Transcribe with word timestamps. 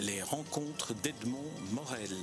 les 0.00 0.22
rencontres 0.22 0.94
d'Edmond 0.94 1.50
Morel. 1.72 2.16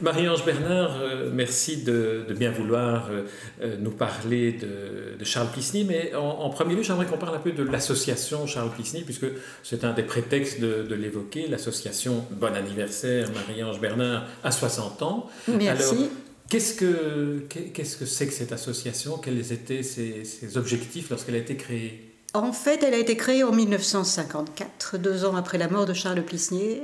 Marie-Ange 0.00 0.44
Bernard, 0.44 1.00
euh, 1.00 1.30
merci 1.32 1.82
de, 1.82 2.24
bien 2.36 2.52
vouloir 2.52 3.08
euh, 3.10 3.22
euh, 3.62 3.76
nous 3.80 3.90
parler 3.90 4.52
de, 4.52 5.24
Charles 5.24 5.48
Plisny, 5.48 5.82
mais 5.84 6.14
en, 6.14 6.48
premier 6.50 6.76
lieu, 6.76 6.82
j'aimerais 6.82 7.06
qu'on 7.06 7.18
parle 7.18 7.34
un 7.34 7.40
peu 7.40 7.50
de 7.50 7.64
l'association 7.64 8.46
Charles 8.46 8.70
Plisny, 8.70 9.02
puisque 9.02 9.26
c'est 9.64 9.84
un 9.84 9.92
des 9.92 10.04
prétextes 10.04 10.60
de, 10.60 10.94
l'évoquer, 10.94 11.48
l'association 11.48 12.24
Bon 12.30 12.54
anniversaire 12.54 13.28
Marie-Ange 13.32 13.80
Bernard 13.80 14.26
à 14.44 14.52
60 14.52 15.02
ans. 15.02 15.28
Merci. 15.48 15.94
Alors, 15.94 16.04
qu'est-ce 16.48 16.74
que 16.74 17.40
qu'est-ce 17.48 17.96
que 17.96 18.06
c'est 18.06 18.26
que 18.26 18.32
cette 18.32 18.52
association? 18.52 19.18
Quels 19.18 19.52
étaient 19.52 19.82
ses, 19.82 20.56
objectifs 20.56 21.10
lorsqu'elle 21.10 21.36
a 21.36 21.38
été 21.38 21.56
créée? 21.56 22.14
En 22.34 22.52
fait, 22.52 22.82
elle 22.82 22.94
a 22.94 22.98
été 22.98 23.16
créée 23.16 23.42
en 23.42 23.52
1954, 23.52 24.98
deux 24.98 25.24
ans 25.24 25.34
après 25.34 25.58
la 25.58 25.68
mort 25.68 25.86
de 25.86 25.94
Charles 25.94 26.22
Plisnier, 26.22 26.82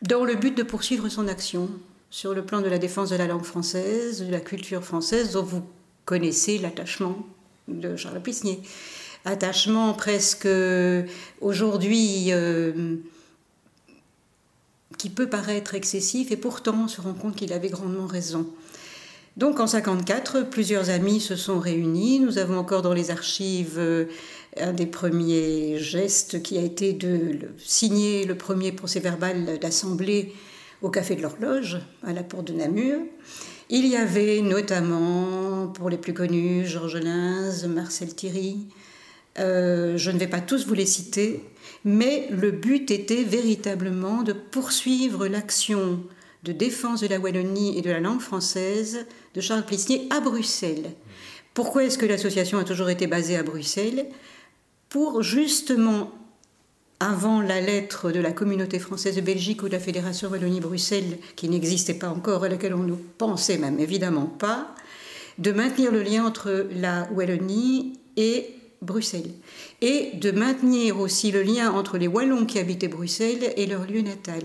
dans 0.00 0.24
le 0.24 0.34
but 0.34 0.56
de 0.56 0.62
poursuivre 0.62 1.08
son 1.08 1.28
action 1.28 1.68
sur 2.10 2.34
le 2.34 2.44
plan 2.44 2.60
de 2.60 2.68
la 2.68 2.78
défense 2.78 3.10
de 3.10 3.16
la 3.16 3.26
langue 3.26 3.44
française, 3.44 4.22
de 4.22 4.30
la 4.30 4.40
culture 4.40 4.84
française, 4.84 5.32
dont 5.32 5.42
vous 5.42 5.62
connaissez 6.04 6.58
l'attachement 6.58 7.26
de 7.68 7.96
Charles 7.96 8.22
Plisnier. 8.22 8.60
Attachement 9.24 9.92
presque 9.92 10.48
aujourd'hui 11.40 12.32
euh, 12.32 12.96
qui 15.02 15.10
peut 15.10 15.28
paraître 15.28 15.74
excessif 15.74 16.30
et 16.30 16.36
pourtant 16.36 16.84
on 16.84 16.86
se 16.86 17.00
rend 17.00 17.12
compte 17.12 17.34
qu'il 17.34 17.52
avait 17.52 17.70
grandement 17.70 18.06
raison. 18.06 18.46
Donc 19.36 19.58
en 19.58 19.66
54, 19.66 20.48
plusieurs 20.48 20.90
amis 20.90 21.20
se 21.20 21.34
sont 21.34 21.58
réunis. 21.58 22.20
Nous 22.20 22.38
avons 22.38 22.56
encore 22.56 22.82
dans 22.82 22.92
les 22.92 23.10
archives 23.10 23.78
euh, 23.78 24.04
un 24.60 24.72
des 24.72 24.86
premiers 24.86 25.76
gestes 25.80 26.40
qui 26.40 26.56
a 26.56 26.60
été 26.60 26.92
de 26.92 27.48
signer 27.58 28.26
le 28.26 28.36
premier 28.36 28.70
procès 28.70 29.00
verbal 29.00 29.58
d'assemblée 29.58 30.32
au 30.82 30.88
Café 30.88 31.16
de 31.16 31.22
l'Horloge, 31.22 31.80
à 32.04 32.12
la 32.12 32.22
porte 32.22 32.46
de 32.46 32.52
Namur. 32.52 33.00
Il 33.70 33.88
y 33.88 33.96
avait 33.96 34.40
notamment, 34.40 35.66
pour 35.66 35.90
les 35.90 35.98
plus 35.98 36.14
connus, 36.14 36.64
Georges 36.64 36.98
Linz, 36.98 37.66
Marcel 37.66 38.14
Thierry. 38.14 38.68
Euh, 39.40 39.96
je 39.96 40.12
ne 40.12 40.18
vais 40.18 40.28
pas 40.28 40.40
tous 40.40 40.64
vous 40.64 40.74
les 40.74 40.86
citer, 40.86 41.42
mais 41.84 42.28
le 42.30 42.50
but 42.50 42.90
était 42.90 43.24
véritablement 43.24 44.22
de 44.22 44.32
poursuivre 44.32 45.26
l'action 45.26 46.02
de 46.44 46.52
défense 46.52 47.00
de 47.00 47.06
la 47.06 47.18
Wallonie 47.18 47.78
et 47.78 47.82
de 47.82 47.90
la 47.90 48.00
langue 48.00 48.20
française 48.20 49.06
de 49.34 49.40
Charles 49.40 49.64
Plisnier 49.64 50.08
à 50.10 50.20
Bruxelles. 50.20 50.90
Pourquoi 51.54 51.84
est-ce 51.84 51.98
que 51.98 52.06
l'association 52.06 52.58
a 52.58 52.64
toujours 52.64 52.90
été 52.90 53.06
basée 53.06 53.36
à 53.36 53.42
Bruxelles? 53.42 54.06
Pour 54.88 55.22
justement 55.22 56.10
avant 56.98 57.40
la 57.40 57.60
lettre 57.60 58.12
de 58.12 58.20
la 58.20 58.32
communauté 58.32 58.78
française 58.78 59.16
de 59.16 59.20
Belgique 59.20 59.62
ou 59.62 59.66
de 59.66 59.72
la 59.72 59.80
Fédération 59.80 60.28
Wallonie-Bruxelles, 60.28 61.18
qui 61.34 61.48
n'existait 61.48 61.94
pas 61.94 62.08
encore, 62.08 62.44
à 62.44 62.48
laquelle 62.48 62.74
on 62.74 62.84
ne 62.84 62.94
pensait 62.94 63.58
même 63.58 63.80
évidemment 63.80 64.26
pas, 64.26 64.74
de 65.38 65.50
maintenir 65.50 65.90
le 65.90 66.02
lien 66.02 66.24
entre 66.24 66.68
la 66.70 67.08
Wallonie 67.12 67.98
et 68.16 68.54
Bruxelles. 68.82 69.32
Et 69.80 70.10
de 70.14 70.30
maintenir 70.30 71.00
aussi 71.00 71.30
le 71.30 71.42
lien 71.42 71.70
entre 71.70 71.96
les 71.96 72.08
Wallons 72.08 72.44
qui 72.44 72.58
habitaient 72.58 72.88
Bruxelles 72.88 73.52
et 73.56 73.66
leur 73.66 73.86
lieu 73.86 74.02
natal. 74.02 74.42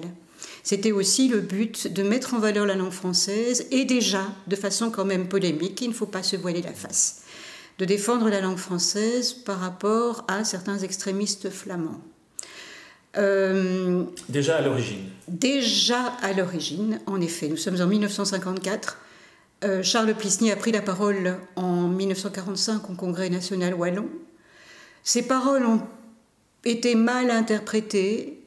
C'était 0.64 0.92
aussi 0.92 1.28
le 1.28 1.40
but 1.40 1.88
de 1.88 2.04
mettre 2.04 2.34
en 2.34 2.40
valeur 2.40 2.66
la 2.66 2.76
langue 2.76 2.92
française 2.92 3.68
et 3.72 3.86
déjà, 3.86 4.24
de 4.48 4.56
façon 4.56 4.92
quand 4.92 5.06
même 5.06 5.28
polémique, 5.28 5.82
il 5.82 5.90
ne 5.90 5.94
faut 5.94 6.06
pas 6.06 6.24
se 6.24 6.36
voiler 6.36 6.62
la 6.62 6.74
face, 6.74 7.24
de 7.80 7.86
défendre 7.86 8.30
la 8.30 8.42
langue 8.42 8.58
française 8.58 9.34
par 9.34 9.60
rapport 9.60 10.26
à 10.28 10.44
certains 10.44 10.78
extrémistes 10.80 11.50
flamands. 11.50 12.02
Euh, 13.18 14.04
déjà 14.30 14.58
à 14.58 14.62
l'origine. 14.62 15.06
Déjà 15.28 16.02
à 16.22 16.34
l'origine, 16.34 17.00
en 17.08 17.20
effet. 17.22 17.48
Nous 17.48 17.58
sommes 17.58 17.82
en 17.82 17.88
1954. 17.88 18.98
Euh, 19.64 19.82
Charles 19.82 20.14
Plisny 20.14 20.52
a 20.52 20.56
pris 20.56 20.72
la 20.72 20.82
parole 20.82 21.38
en 21.56 21.88
1945 21.88 22.90
au 22.90 22.94
Congrès 22.94 23.30
national 23.30 23.74
wallon. 23.74 24.08
Ces 25.04 25.24
paroles 25.24 25.66
ont 25.66 25.82
été 26.64 26.96
mal 26.96 27.32
interprétées 27.32 28.40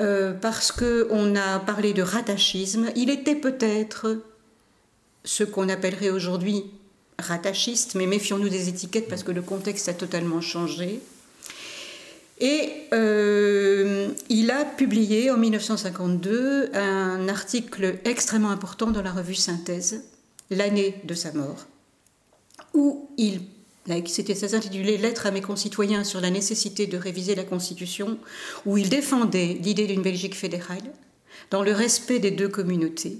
euh, 0.00 0.32
parce 0.32 0.72
qu'on 0.72 1.36
a 1.36 1.58
parlé 1.60 1.92
de 1.92 2.02
rattachisme. 2.02 2.90
Il 2.96 3.10
était 3.10 3.36
peut-être 3.36 4.22
ce 5.24 5.44
qu'on 5.44 5.68
appellerait 5.68 6.10
aujourd'hui 6.10 6.64
rattachiste, 7.18 7.94
mais 7.94 8.06
méfions-nous 8.06 8.48
des 8.48 8.68
étiquettes 8.68 9.08
parce 9.08 9.22
que 9.22 9.32
le 9.32 9.42
contexte 9.42 9.88
a 9.88 9.94
totalement 9.94 10.40
changé. 10.40 11.00
Et 12.40 12.70
euh, 12.94 14.08
il 14.30 14.50
a 14.50 14.64
publié 14.64 15.30
en 15.30 15.36
1952 15.36 16.70
un 16.72 17.28
article 17.28 17.98
extrêmement 18.04 18.50
important 18.50 18.90
dans 18.90 19.02
la 19.02 19.12
revue 19.12 19.34
Synthèse, 19.34 20.02
l'année 20.50 21.00
de 21.04 21.14
sa 21.14 21.32
mort, 21.32 21.66
où 22.74 23.10
il 23.16 23.40
c'était 24.06 24.54
intitulé 24.54 24.98
Lettre 24.98 25.26
à 25.26 25.30
mes 25.30 25.40
concitoyens 25.40 26.04
sur 26.04 26.20
la 26.20 26.30
nécessité 26.30 26.86
de 26.86 26.96
réviser 26.96 27.34
la 27.34 27.44
Constitution, 27.44 28.18
où 28.66 28.78
il 28.78 28.88
défendait 28.88 29.58
l'idée 29.60 29.86
d'une 29.86 30.02
Belgique 30.02 30.36
fédérale 30.36 30.92
dans 31.50 31.62
le 31.62 31.72
respect 31.72 32.18
des 32.18 32.30
deux 32.30 32.48
communautés 32.48 33.18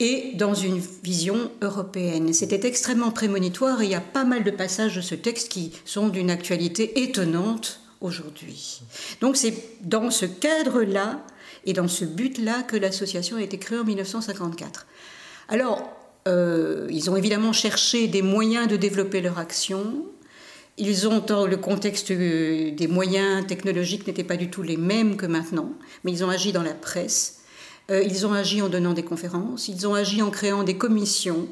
et 0.00 0.32
dans 0.34 0.54
une 0.54 0.80
vision 1.04 1.52
européenne. 1.60 2.32
C'était 2.32 2.66
extrêmement 2.66 3.10
prémonitoire 3.10 3.82
et 3.82 3.84
il 3.84 3.90
y 3.90 3.94
a 3.94 4.00
pas 4.00 4.24
mal 4.24 4.42
de 4.42 4.50
passages 4.50 4.96
de 4.96 5.02
ce 5.02 5.14
texte 5.14 5.50
qui 5.50 5.72
sont 5.84 6.08
d'une 6.08 6.30
actualité 6.30 7.02
étonnante 7.02 7.80
aujourd'hui. 8.00 8.80
Donc 9.20 9.36
c'est 9.36 9.54
dans 9.82 10.10
ce 10.10 10.24
cadre-là 10.24 11.24
et 11.66 11.74
dans 11.74 11.88
ce 11.88 12.06
but-là 12.06 12.62
que 12.62 12.76
l'association 12.76 13.36
a 13.36 13.42
été 13.42 13.58
créée 13.58 13.78
en 13.78 13.84
1954. 13.84 14.86
Alors, 15.50 15.90
euh, 16.28 16.86
ils 16.90 17.10
ont 17.10 17.16
évidemment 17.16 17.52
cherché 17.52 18.06
des 18.06 18.22
moyens 18.22 18.68
de 18.68 18.76
développer 18.76 19.20
leur 19.20 19.40
action. 19.40 20.04
Ils 20.78 21.08
ont, 21.08 21.18
dans 21.18 21.44
le 21.44 21.56
contexte 21.56 22.12
euh, 22.12 22.70
des 22.70 22.86
moyens 22.86 23.44
technologiques 23.48 24.06
n'étaient 24.06 24.22
pas 24.22 24.36
du 24.36 24.48
tout 24.48 24.62
les 24.62 24.76
mêmes 24.76 25.16
que 25.16 25.26
maintenant, 25.26 25.72
mais 26.04 26.12
ils 26.12 26.24
ont 26.24 26.30
agi 26.30 26.52
dans 26.52 26.62
la 26.62 26.72
presse, 26.72 27.40
euh, 27.90 28.00
ils 28.00 28.28
ont 28.28 28.32
agi 28.32 28.62
en 28.62 28.68
donnant 28.68 28.92
des 28.92 29.02
conférences, 29.02 29.66
ils 29.66 29.88
ont 29.88 29.94
agi 29.94 30.22
en 30.22 30.30
créant 30.30 30.62
des 30.62 30.76
commissions, 30.76 31.48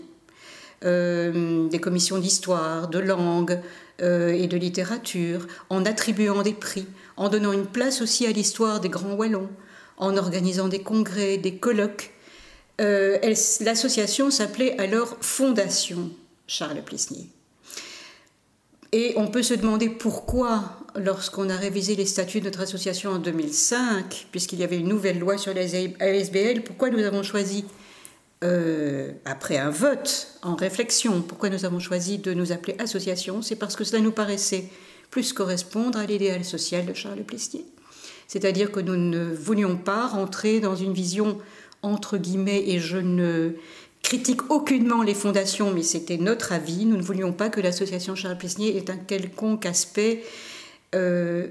des 0.80 1.80
commissions 1.82 2.18
d'histoire, 2.18 2.86
de 2.86 3.00
langue 3.00 3.58
et 3.98 4.46
de 4.46 4.56
littérature, 4.56 5.48
en 5.70 5.84
attribuant 5.84 6.42
des 6.42 6.52
prix, 6.52 6.86
en 7.16 7.28
donnant 7.28 7.50
une 7.50 7.66
place 7.66 8.00
aussi 8.00 8.28
à 8.28 8.30
l'histoire 8.30 8.78
des 8.78 8.88
grands 8.88 9.14
wallons, 9.14 9.48
en 9.96 10.16
organisant 10.16 10.68
des 10.68 10.78
congrès, 10.78 11.36
des 11.36 11.56
colloques. 11.56 12.12
L'association 12.78 14.30
s'appelait 14.30 14.78
alors 14.78 15.16
Fondation 15.20 16.10
Charles 16.46 16.82
Plisnier. 16.82 17.28
Et 18.92 19.12
on 19.16 19.28
peut 19.28 19.42
se 19.42 19.54
demander 19.54 19.90
pourquoi, 19.90 20.78
lorsqu'on 20.96 21.50
a 21.50 21.56
révisé 21.56 21.94
les 21.94 22.06
statuts 22.06 22.40
de 22.40 22.46
notre 22.46 22.62
association 22.62 23.10
en 23.10 23.18
2005, 23.18 24.28
puisqu'il 24.30 24.60
y 24.60 24.64
avait 24.64 24.78
une 24.78 24.88
nouvelle 24.88 25.18
loi 25.18 25.36
sur 25.36 25.52
les 25.52 25.94
ASBL, 26.00 26.62
pourquoi 26.62 26.88
nous 26.88 27.04
avons 27.04 27.22
choisi, 27.22 27.66
euh, 28.44 29.12
après 29.26 29.58
un 29.58 29.68
vote 29.68 30.38
en 30.42 30.54
réflexion, 30.54 31.20
pourquoi 31.20 31.50
nous 31.50 31.66
avons 31.66 31.80
choisi 31.80 32.18
de 32.18 32.32
nous 32.32 32.50
appeler 32.50 32.76
association? 32.78 33.42
C'est 33.42 33.56
parce 33.56 33.76
que 33.76 33.84
cela 33.84 34.00
nous 34.00 34.12
paraissait 34.12 34.64
plus 35.10 35.34
correspondre 35.34 35.98
à 35.98 36.06
l'idéal 36.06 36.44
social 36.44 36.86
de 36.86 36.94
Charles 36.94 37.24
Plessier. 37.24 37.66
C'est-à-dire 38.26 38.72
que 38.72 38.80
nous 38.80 38.96
ne 38.96 39.24
voulions 39.24 39.76
pas 39.76 40.06
rentrer 40.06 40.60
dans 40.60 40.76
une 40.76 40.92
vision 40.92 41.38
entre 41.82 42.18
guillemets, 42.18 42.64
et 42.68 42.78
je 42.78 42.98
ne 42.98 43.52
critique 44.02 44.50
aucunement 44.50 45.02
les 45.02 45.14
fondations, 45.14 45.72
mais 45.72 45.82
c'était 45.82 46.16
notre 46.16 46.52
avis. 46.52 46.84
Nous 46.84 46.96
ne 46.96 47.02
voulions 47.02 47.32
pas 47.32 47.50
que 47.50 47.60
l'association 47.60 48.14
Charles 48.14 48.38
Plesnier 48.38 48.76
ait 48.76 48.90
un 48.90 48.96
quelconque 48.96 49.66
aspect 49.66 50.22
euh, 50.94 51.48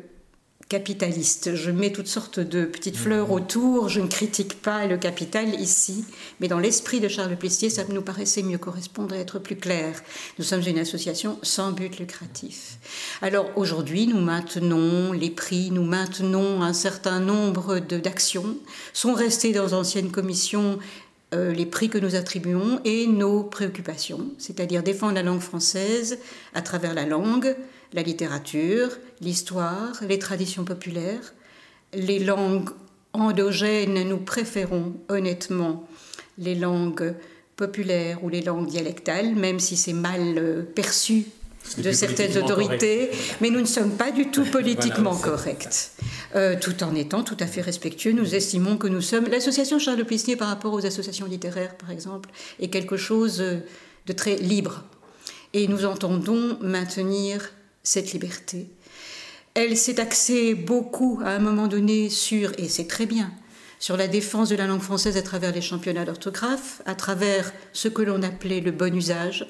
capitaliste. 0.69 1.55
Je 1.55 1.71
mets 1.71 1.91
toutes 1.91 2.07
sortes 2.07 2.39
de 2.39 2.65
petites 2.65 2.97
fleurs 2.97 3.31
autour, 3.31 3.87
je 3.87 4.01
ne 4.01 4.07
critique 4.07 4.61
pas 4.61 4.85
le 4.85 4.97
capital 4.97 5.59
ici, 5.61 6.03
mais 6.39 6.47
dans 6.47 6.59
l'esprit 6.59 6.99
de 6.99 7.07
Charles 7.07 7.37
Plessier, 7.37 7.69
ça 7.69 7.83
nous 7.87 8.01
paraissait 8.01 8.43
mieux 8.43 8.57
correspondre 8.57 9.15
et 9.15 9.19
être 9.19 9.39
plus 9.39 9.55
clair. 9.55 10.01
Nous 10.37 10.43
sommes 10.43 10.63
une 10.67 10.79
association 10.79 11.39
sans 11.41 11.71
but 11.71 11.99
lucratif. 11.99 12.77
Alors 13.21 13.49
aujourd'hui, 13.55 14.07
nous 14.07 14.19
maintenons 14.19 15.13
les 15.13 15.29
prix, 15.29 15.71
nous 15.71 15.85
maintenons 15.85 16.61
un 16.61 16.73
certain 16.73 17.19
nombre 17.19 17.79
d'actions, 17.79 18.57
sont 18.91 19.13
restés 19.13 19.53
dans 19.53 19.73
anciennes 19.73 20.11
commissions 20.11 20.79
euh, 21.33 21.53
les 21.53 21.65
prix 21.65 21.89
que 21.89 21.97
nous 21.97 22.15
attribuons 22.15 22.79
et 22.85 23.05
nos 23.05 23.43
préoccupations, 23.43 24.27
c'est-à-dire 24.37 24.83
défendre 24.83 25.13
la 25.13 25.23
langue 25.23 25.41
française 25.41 26.19
à 26.53 26.61
travers 26.61 26.93
la 26.93 27.05
langue, 27.05 27.55
la 27.93 28.01
littérature, 28.01 28.89
l'histoire, 29.21 29.93
les 30.07 30.19
traditions 30.19 30.63
populaires, 30.63 31.33
les 31.93 32.19
langues 32.19 32.69
endogènes, 33.13 34.07
nous 34.07 34.17
préférons 34.17 34.93
honnêtement 35.09 35.87
les 36.37 36.55
langues 36.55 37.15
populaires 37.55 38.23
ou 38.23 38.29
les 38.29 38.41
langues 38.41 38.67
dialectales, 38.67 39.33
même 39.35 39.59
si 39.59 39.75
c'est 39.75 39.93
mal 39.93 40.37
euh, 40.37 40.61
perçu 40.61 41.25
de 41.77 41.91
certaines 41.91 42.37
autorités, 42.37 43.09
mais 43.41 43.49
nous 43.49 43.59
ne 43.59 43.65
sommes 43.65 43.91
pas 43.91 44.11
du 44.11 44.29
tout 44.31 44.45
politiquement 44.45 45.15
corrects. 45.15 45.91
Euh, 46.35 46.55
tout 46.59 46.83
en 46.83 46.95
étant 46.95 47.23
tout 47.23 47.35
à 47.39 47.45
fait 47.45 47.61
respectueux, 47.61 48.13
nous 48.13 48.35
estimons 48.35 48.77
que 48.77 48.87
nous 48.87 49.01
sommes. 49.01 49.25
L'association 49.25 49.79
Charles 49.79 50.05
Plisnier 50.05 50.35
par 50.35 50.47
rapport 50.47 50.73
aux 50.73 50.85
associations 50.85 51.25
littéraires, 51.25 51.75
par 51.75 51.91
exemple, 51.91 52.29
est 52.59 52.69
quelque 52.69 52.95
chose 52.95 53.39
de 53.39 54.13
très 54.13 54.35
libre. 54.35 54.83
Et 55.53 55.67
nous 55.67 55.85
entendons 55.85 56.57
maintenir 56.61 57.51
cette 57.87 58.11
liberté. 58.11 58.67
Elle 59.53 59.77
s'est 59.77 60.01
axée 60.01 60.55
beaucoup 60.55 61.21
à 61.23 61.29
un 61.29 61.39
moment 61.39 61.67
donné 61.67 62.09
sur, 62.09 62.51
et 62.59 62.67
c'est 62.67 62.87
très 62.87 63.05
bien, 63.05 63.31
sur 63.79 63.95
la 63.95 64.09
défense 64.09 64.49
de 64.49 64.57
la 64.57 64.67
langue 64.67 64.81
française 64.81 65.15
à 65.15 65.21
travers 65.21 65.53
les 65.53 65.61
championnats 65.61 66.03
d'orthographe, 66.03 66.81
à 66.85 66.95
travers 66.95 67.53
ce 67.71 67.87
que 67.87 68.01
l'on 68.01 68.23
appelait 68.23 68.59
le 68.59 68.71
bon 68.71 68.93
usage, 68.93 69.47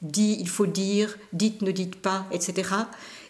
dit, 0.00 0.38
il 0.40 0.48
faut 0.48 0.66
dire, 0.66 1.18
dites, 1.34 1.60
ne 1.60 1.70
dites 1.70 1.96
pas, 1.96 2.26
etc. 2.32 2.70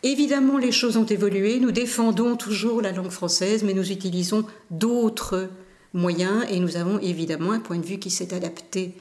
Évidemment, 0.05 0.59
les 0.59 0.73
choses 0.73 0.97
ont 0.97 1.07
évolué, 1.07 1.59
nous 1.59 1.73
défendons 1.73 2.37
toujours 2.37 2.81
la 2.81 2.93
langue 2.93 3.11
française, 3.11 3.65
mais 3.65 3.75
nous 3.75 3.91
utilisons 3.91 4.47
d'autres 4.71 5.51
moyens 5.93 6.45
et 6.51 6.61
nous 6.61 6.77
avons 6.77 7.01
évidemment 7.01 7.51
un 7.51 7.61
point 7.61 7.79
de 7.79 7.87
vue 7.87 7.99
qui 7.99 8.11
s'est 8.11 8.33
adapté. 8.33 8.95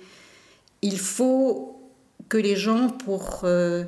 Il 0.82 0.98
faut 0.98 1.80
que 2.30 2.38
les 2.38 2.56
gens, 2.56 2.90
pour 2.90 3.42
euh, 3.44 3.84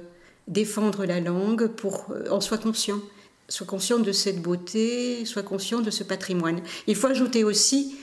défendre 0.47 1.05
la 1.05 1.19
langue, 1.19 1.67
pour, 1.67 2.07
euh, 2.11 2.29
en 2.29 2.41
soient 2.41 2.57
conscients 2.57 3.01
soit 3.49 3.67
consciente 3.67 4.03
de 4.03 4.11
cette 4.11 4.41
beauté, 4.41 5.25
soit 5.25 5.43
consciente 5.43 5.83
de 5.83 5.91
ce 5.91 6.03
patrimoine. 6.03 6.61
Il 6.85 6.95
faut 6.95 7.07
ajouter 7.07 7.43
aussi 7.43 7.95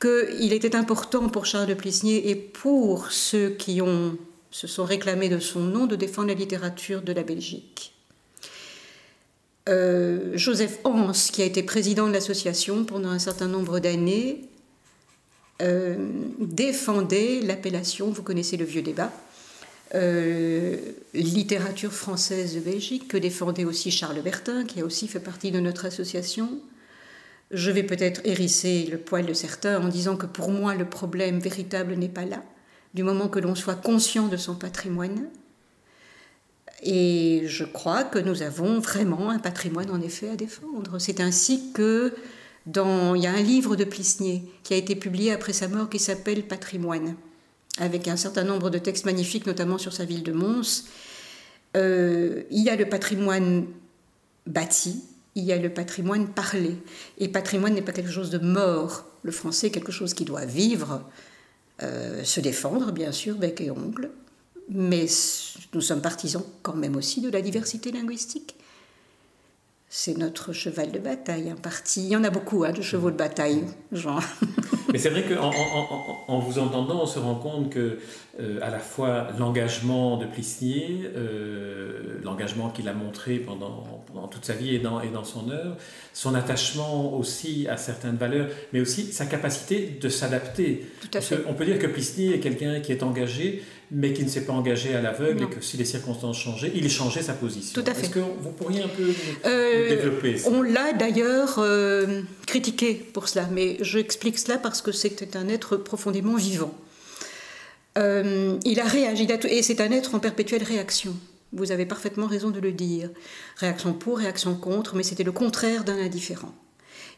qu'il 0.00 0.52
était 0.52 0.76
important 0.76 1.28
pour 1.28 1.46
Charles 1.46 1.68
de 1.68 1.74
Plisnier 1.74 2.30
et 2.30 2.34
pour 2.34 3.10
ceux 3.10 3.50
qui 3.50 3.80
ont, 3.82 4.16
se 4.50 4.66
sont 4.66 4.84
réclamés 4.84 5.28
de 5.28 5.38
son 5.38 5.60
nom 5.60 5.86
de 5.86 5.96
défendre 5.96 6.28
la 6.28 6.34
littérature 6.34 7.02
de 7.02 7.12
la 7.12 7.22
Belgique. 7.22 7.94
Euh, 9.68 10.32
Joseph 10.34 10.78
Hans, 10.84 11.12
qui 11.12 11.42
a 11.42 11.44
été 11.44 11.62
président 11.62 12.06
de 12.06 12.12
l'association 12.12 12.84
pendant 12.84 13.08
un 13.10 13.18
certain 13.18 13.48
nombre 13.48 13.80
d'années, 13.80 14.42
euh, 15.62 15.96
défendait 16.38 17.40
l'appellation, 17.40 18.10
vous 18.10 18.22
connaissez 18.22 18.56
le 18.56 18.64
vieux 18.64 18.82
débat, 18.82 19.10
euh, 19.94 20.76
littérature 21.14 21.92
française 21.92 22.54
de 22.54 22.60
Belgique, 22.60 23.08
que 23.08 23.16
défendait 23.16 23.64
aussi 23.64 23.90
Charles 23.90 24.20
Bertin, 24.20 24.64
qui 24.64 24.80
a 24.80 24.84
aussi 24.84 25.06
fait 25.06 25.20
partie 25.20 25.52
de 25.52 25.60
notre 25.60 25.84
association. 25.86 26.48
Je 27.52 27.70
vais 27.70 27.84
peut-être 27.84 28.20
hérisser 28.24 28.88
le 28.90 28.98
poil 28.98 29.26
de 29.26 29.32
certains 29.32 29.80
en 29.80 29.88
disant 29.88 30.16
que 30.16 30.26
pour 30.26 30.50
moi, 30.50 30.74
le 30.74 30.88
problème 30.88 31.38
véritable 31.38 31.94
n'est 31.94 32.08
pas 32.08 32.24
là, 32.24 32.42
du 32.94 33.04
moment 33.04 33.28
que 33.28 33.38
l'on 33.38 33.54
soit 33.54 33.76
conscient 33.76 34.26
de 34.26 34.36
son 34.36 34.56
patrimoine. 34.56 35.28
Et 36.82 37.42
je 37.46 37.64
crois 37.64 38.02
que 38.02 38.18
nous 38.18 38.42
avons 38.42 38.80
vraiment 38.80 39.30
un 39.30 39.38
patrimoine 39.38 39.90
en 39.90 40.00
effet 40.00 40.28
à 40.28 40.36
défendre. 40.36 40.98
C'est 40.98 41.20
ainsi 41.20 41.72
que 41.72 42.12
dans, 42.66 43.14
il 43.14 43.22
y 43.22 43.26
a 43.28 43.32
un 43.32 43.42
livre 43.42 43.76
de 43.76 43.84
Plisnier 43.84 44.42
qui 44.64 44.74
a 44.74 44.76
été 44.76 44.96
publié 44.96 45.32
après 45.32 45.52
sa 45.52 45.68
mort 45.68 45.88
qui 45.88 46.00
s'appelle 46.00 46.42
Patrimoine 46.42 47.14
avec 47.78 48.08
un 48.08 48.16
certain 48.16 48.44
nombre 48.44 48.70
de 48.70 48.78
textes 48.78 49.04
magnifiques, 49.04 49.46
notamment 49.46 49.78
sur 49.78 49.92
sa 49.92 50.04
ville 50.04 50.22
de 50.22 50.32
Mons. 50.32 50.84
Euh, 51.76 52.42
il 52.50 52.62
y 52.62 52.70
a 52.70 52.76
le 52.76 52.88
patrimoine 52.88 53.66
bâti, 54.46 55.02
il 55.34 55.44
y 55.44 55.52
a 55.52 55.58
le 55.58 55.72
patrimoine 55.72 56.28
parlé. 56.28 56.76
Et 57.18 57.28
patrimoine 57.28 57.74
n'est 57.74 57.82
pas 57.82 57.92
quelque 57.92 58.10
chose 58.10 58.30
de 58.30 58.38
mort. 58.38 59.04
Le 59.22 59.32
français 59.32 59.68
est 59.68 59.70
quelque 59.70 59.92
chose 59.92 60.14
qui 60.14 60.24
doit 60.24 60.46
vivre, 60.46 61.02
euh, 61.82 62.24
se 62.24 62.40
défendre, 62.40 62.92
bien 62.92 63.12
sûr, 63.12 63.36
bec 63.36 63.60
et 63.60 63.70
ongle. 63.70 64.10
Mais 64.70 65.06
nous 65.74 65.80
sommes 65.80 66.00
partisans 66.00 66.44
quand 66.62 66.74
même 66.74 66.96
aussi 66.96 67.20
de 67.20 67.28
la 67.28 67.42
diversité 67.42 67.92
linguistique. 67.92 68.55
C'est 69.98 70.18
notre 70.18 70.52
cheval 70.52 70.92
de 70.92 70.98
bataille, 70.98 71.48
un 71.48 71.56
parti. 71.56 72.02
Il 72.02 72.08
y 72.08 72.16
en 72.16 72.22
a 72.22 72.28
beaucoup 72.28 72.64
hein, 72.64 72.72
de 72.72 72.82
chevaux 72.82 73.10
de 73.10 73.16
bataille, 73.16 73.64
genre. 73.92 74.22
Mais 74.92 74.98
c'est 74.98 75.08
vrai 75.08 75.22
qu'en 75.22 75.50
en, 76.28 76.38
vous 76.38 76.58
entendant, 76.58 77.02
on 77.02 77.06
se 77.06 77.18
rend 77.18 77.36
compte 77.36 77.70
que 77.70 77.98
euh, 78.38 78.58
à 78.60 78.68
la 78.68 78.78
fois 78.78 79.28
l'engagement 79.38 80.18
de 80.18 80.26
Plisnier, 80.26 81.10
euh, 81.16 82.20
l'engagement 82.22 82.68
qu'il 82.68 82.90
a 82.90 82.92
montré 82.92 83.38
pendant, 83.38 84.04
pendant, 84.06 84.28
toute 84.28 84.44
sa 84.44 84.52
vie 84.52 84.74
et 84.74 84.78
dans, 84.78 85.00
et 85.00 85.08
dans 85.08 85.24
son 85.24 85.48
œuvre, 85.48 85.76
son 86.12 86.34
attachement 86.34 87.16
aussi 87.16 87.66
à 87.66 87.78
certaines 87.78 88.16
valeurs, 88.16 88.48
mais 88.74 88.80
aussi 88.80 89.12
sa 89.12 89.24
capacité 89.24 89.98
de 89.98 90.08
s'adapter. 90.10 90.84
On 91.48 91.54
peut 91.54 91.64
dire 91.64 91.78
que 91.78 91.86
Plisnier 91.86 92.34
est 92.34 92.40
quelqu'un 92.40 92.80
qui 92.80 92.92
est 92.92 93.02
engagé, 93.02 93.62
mais 93.90 94.12
qui 94.12 94.24
ne 94.24 94.28
s'est 94.28 94.44
pas 94.44 94.52
engagé 94.52 94.94
à 94.94 95.00
l'aveugle 95.00 95.44
et 95.44 95.46
que 95.48 95.60
si 95.60 95.76
les 95.76 95.84
circonstances 95.84 96.38
changeaient, 96.38 96.72
il 96.74 96.90
changeait 96.90 97.22
sa 97.22 97.34
position. 97.34 97.80
Tout 97.80 97.88
à 97.88 97.94
fait. 97.94 98.06
Est-ce 98.06 98.10
que 98.10 98.20
vous 98.20 98.50
pourriez 98.50 98.82
un 98.82 98.88
peu 98.88 99.12
euh, 99.44 99.88
développer 99.88 100.36
ça? 100.36 100.50
On 100.50 100.62
l'a 100.62 100.92
d'ailleurs 100.92 101.60
critiqué 102.46 102.94
pour 102.94 103.28
cela, 103.28 103.48
mais 103.52 103.76
j'explique 103.80 104.38
cela 104.38 104.58
parce 104.58 104.82
que 104.82 104.92
c'était 104.92 105.36
un 105.36 105.48
être 105.48 105.76
profondément 105.76 106.36
vivant. 106.36 106.74
Euh, 107.96 108.58
il 108.64 108.80
a 108.80 108.84
réagi, 108.84 109.26
et 109.48 109.62
c'est 109.62 109.80
un 109.80 109.90
être 109.90 110.14
en 110.14 110.18
perpétuelle 110.18 110.62
réaction. 110.62 111.14
Vous 111.52 111.72
avez 111.72 111.86
parfaitement 111.86 112.26
raison 112.26 112.50
de 112.50 112.60
le 112.60 112.72
dire. 112.72 113.10
Réaction 113.56 113.92
pour, 113.92 114.18
réaction 114.18 114.54
contre, 114.54 114.94
mais 114.96 115.02
c'était 115.02 115.24
le 115.24 115.32
contraire 115.32 115.84
d'un 115.84 115.98
indifférent. 115.98 116.54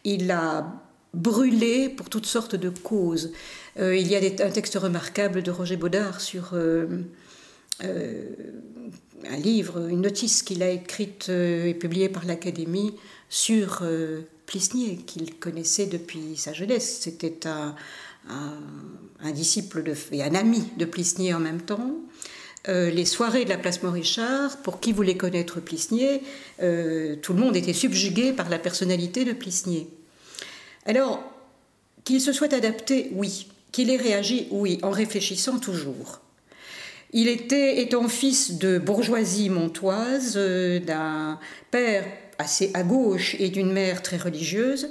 Il 0.04 0.30
a 0.30 0.66
brûlé 1.14 1.88
pour 1.88 2.08
toutes 2.08 2.26
sortes 2.26 2.54
de 2.54 2.68
causes. 2.68 3.32
Euh, 3.78 3.96
il 3.96 4.08
y 4.08 4.16
a 4.16 4.18
un 4.18 4.50
texte 4.50 4.74
remarquable 4.74 5.42
de 5.42 5.50
Roger 5.50 5.76
Baudard 5.76 6.20
sur 6.20 6.50
euh, 6.52 7.04
un 7.80 9.36
livre, 9.36 9.88
une 9.88 10.02
notice 10.02 10.42
qu'il 10.42 10.62
a 10.62 10.70
écrite 10.70 11.28
et 11.28 11.74
publiée 11.74 12.08
par 12.08 12.24
l'Académie 12.24 12.94
sur 13.28 13.82
Plisnier, 14.46 14.96
qu'il 14.96 15.34
connaissait 15.36 15.86
depuis 15.86 16.36
sa 16.36 16.52
jeunesse. 16.52 16.98
C'était 17.00 17.46
un, 17.46 17.74
disciple 19.32 19.82
de, 19.82 19.94
et 20.12 20.24
un 20.24 20.34
ami 20.34 20.64
de 20.76 20.84
Plisnier 20.84 21.34
en 21.34 21.40
même 21.40 21.62
temps. 21.62 21.94
Euh, 22.68 22.90
les 22.90 23.06
soirées 23.06 23.44
de 23.44 23.50
la 23.50 23.56
place 23.56 23.82
Maurichard, 23.82 24.58
pour 24.58 24.80
qui 24.80 24.92
voulait 24.92 25.16
connaître 25.16 25.60
Plisnier, 25.60 26.22
euh, 26.60 27.16
tout 27.16 27.32
le 27.32 27.40
monde 27.40 27.56
était 27.56 27.72
subjugué 27.72 28.32
par 28.32 28.50
la 28.50 28.58
personnalité 28.58 29.24
de 29.24 29.32
Plisnier. 29.32 29.88
Alors, 30.88 31.22
qu'il 32.04 32.20
se 32.20 32.32
soit 32.32 32.52
adapté, 32.54 33.10
oui. 33.14 33.46
Qu'il 33.70 33.90
ait 33.90 33.96
réagi, 33.96 34.48
oui, 34.50 34.78
en 34.82 34.90
réfléchissant 34.90 35.58
toujours. 35.58 36.20
Il 37.12 37.28
était, 37.28 37.80
étant 37.80 38.08
fils 38.08 38.58
de 38.58 38.78
bourgeoisie 38.78 39.50
montoise, 39.50 40.34
euh, 40.36 40.80
d'un 40.80 41.38
père 41.70 42.04
assez 42.38 42.70
à 42.74 42.82
gauche 42.82 43.36
et 43.38 43.50
d'une 43.50 43.72
mère 43.72 44.02
très 44.02 44.16
religieuse, 44.16 44.90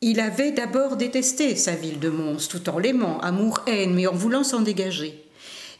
il 0.00 0.20
avait 0.20 0.50
d'abord 0.50 0.96
détesté 0.96 1.56
sa 1.56 1.72
ville 1.72 2.00
de 2.00 2.10
Mons, 2.10 2.48
tout 2.48 2.68
en 2.68 2.78
l'aimant, 2.78 3.20
amour-haine, 3.20 3.94
mais 3.94 4.06
en 4.06 4.14
voulant 4.14 4.44
s'en 4.44 4.60
dégager. 4.60 5.24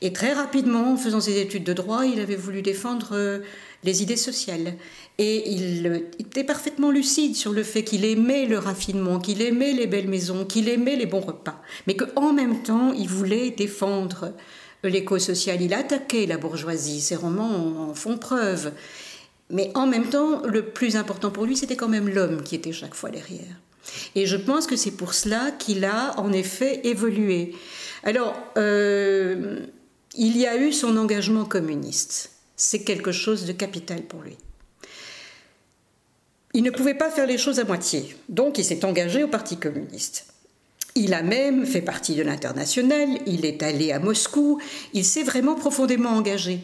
Et 0.00 0.12
très 0.12 0.32
rapidement, 0.32 0.92
en 0.92 0.96
faisant 0.96 1.20
ses 1.20 1.40
études 1.40 1.64
de 1.64 1.72
droit, 1.72 2.06
il 2.06 2.20
avait 2.20 2.36
voulu 2.36 2.62
défendre 2.62 3.10
euh, 3.12 3.40
les 3.84 4.02
idées 4.02 4.16
sociales. 4.16 4.74
Et 5.18 5.48
il 5.48 6.06
était 6.18 6.42
parfaitement 6.42 6.90
lucide 6.90 7.36
sur 7.36 7.52
le 7.52 7.62
fait 7.62 7.84
qu'il 7.84 8.04
aimait 8.04 8.46
le 8.46 8.58
raffinement, 8.58 9.20
qu'il 9.20 9.42
aimait 9.42 9.72
les 9.72 9.86
belles 9.86 10.08
maisons, 10.08 10.44
qu'il 10.44 10.68
aimait 10.68 10.96
les 10.96 11.06
bons 11.06 11.20
repas, 11.20 11.60
mais 11.86 11.94
qu'en 11.94 12.32
même 12.32 12.62
temps, 12.62 12.92
il 12.92 13.08
voulait 13.08 13.50
défendre 13.50 14.32
l'éco-social. 14.82 15.62
Il 15.62 15.72
attaquait 15.72 16.26
la 16.26 16.36
bourgeoisie, 16.36 17.00
ses 17.00 17.16
romans 17.16 17.90
en 17.90 17.94
font 17.94 18.18
preuve. 18.18 18.72
Mais 19.50 19.70
en 19.74 19.86
même 19.86 20.06
temps, 20.06 20.42
le 20.46 20.64
plus 20.64 20.96
important 20.96 21.30
pour 21.30 21.44
lui, 21.44 21.56
c'était 21.56 21.76
quand 21.76 21.88
même 21.88 22.08
l'homme 22.08 22.42
qui 22.42 22.54
était 22.54 22.72
chaque 22.72 22.94
fois 22.94 23.10
derrière. 23.10 23.60
Et 24.14 24.26
je 24.26 24.36
pense 24.36 24.66
que 24.66 24.76
c'est 24.76 24.92
pour 24.92 25.14
cela 25.14 25.52
qu'il 25.52 25.84
a 25.84 26.18
en 26.18 26.32
effet 26.32 26.80
évolué. 26.84 27.54
Alors, 28.02 28.34
euh, 28.56 29.60
il 30.16 30.36
y 30.36 30.46
a 30.46 30.56
eu 30.56 30.72
son 30.72 30.96
engagement 30.96 31.44
communiste. 31.44 32.33
C'est 32.56 32.82
quelque 32.82 33.12
chose 33.12 33.46
de 33.46 33.52
capital 33.52 34.02
pour 34.02 34.22
lui. 34.22 34.36
Il 36.52 36.62
ne 36.62 36.70
pouvait 36.70 36.94
pas 36.94 37.10
faire 37.10 37.26
les 37.26 37.38
choses 37.38 37.58
à 37.58 37.64
moitié, 37.64 38.16
donc 38.28 38.58
il 38.58 38.64
s'est 38.64 38.84
engagé 38.84 39.24
au 39.24 39.28
Parti 39.28 39.56
communiste. 39.56 40.26
Il 40.94 41.12
a 41.12 41.22
même 41.22 41.66
fait 41.66 41.82
partie 41.82 42.14
de 42.14 42.22
l'international, 42.22 43.08
il 43.26 43.44
est 43.44 43.64
allé 43.64 43.90
à 43.90 43.98
Moscou, 43.98 44.60
il 44.92 45.04
s'est 45.04 45.24
vraiment 45.24 45.56
profondément 45.56 46.10
engagé. 46.10 46.60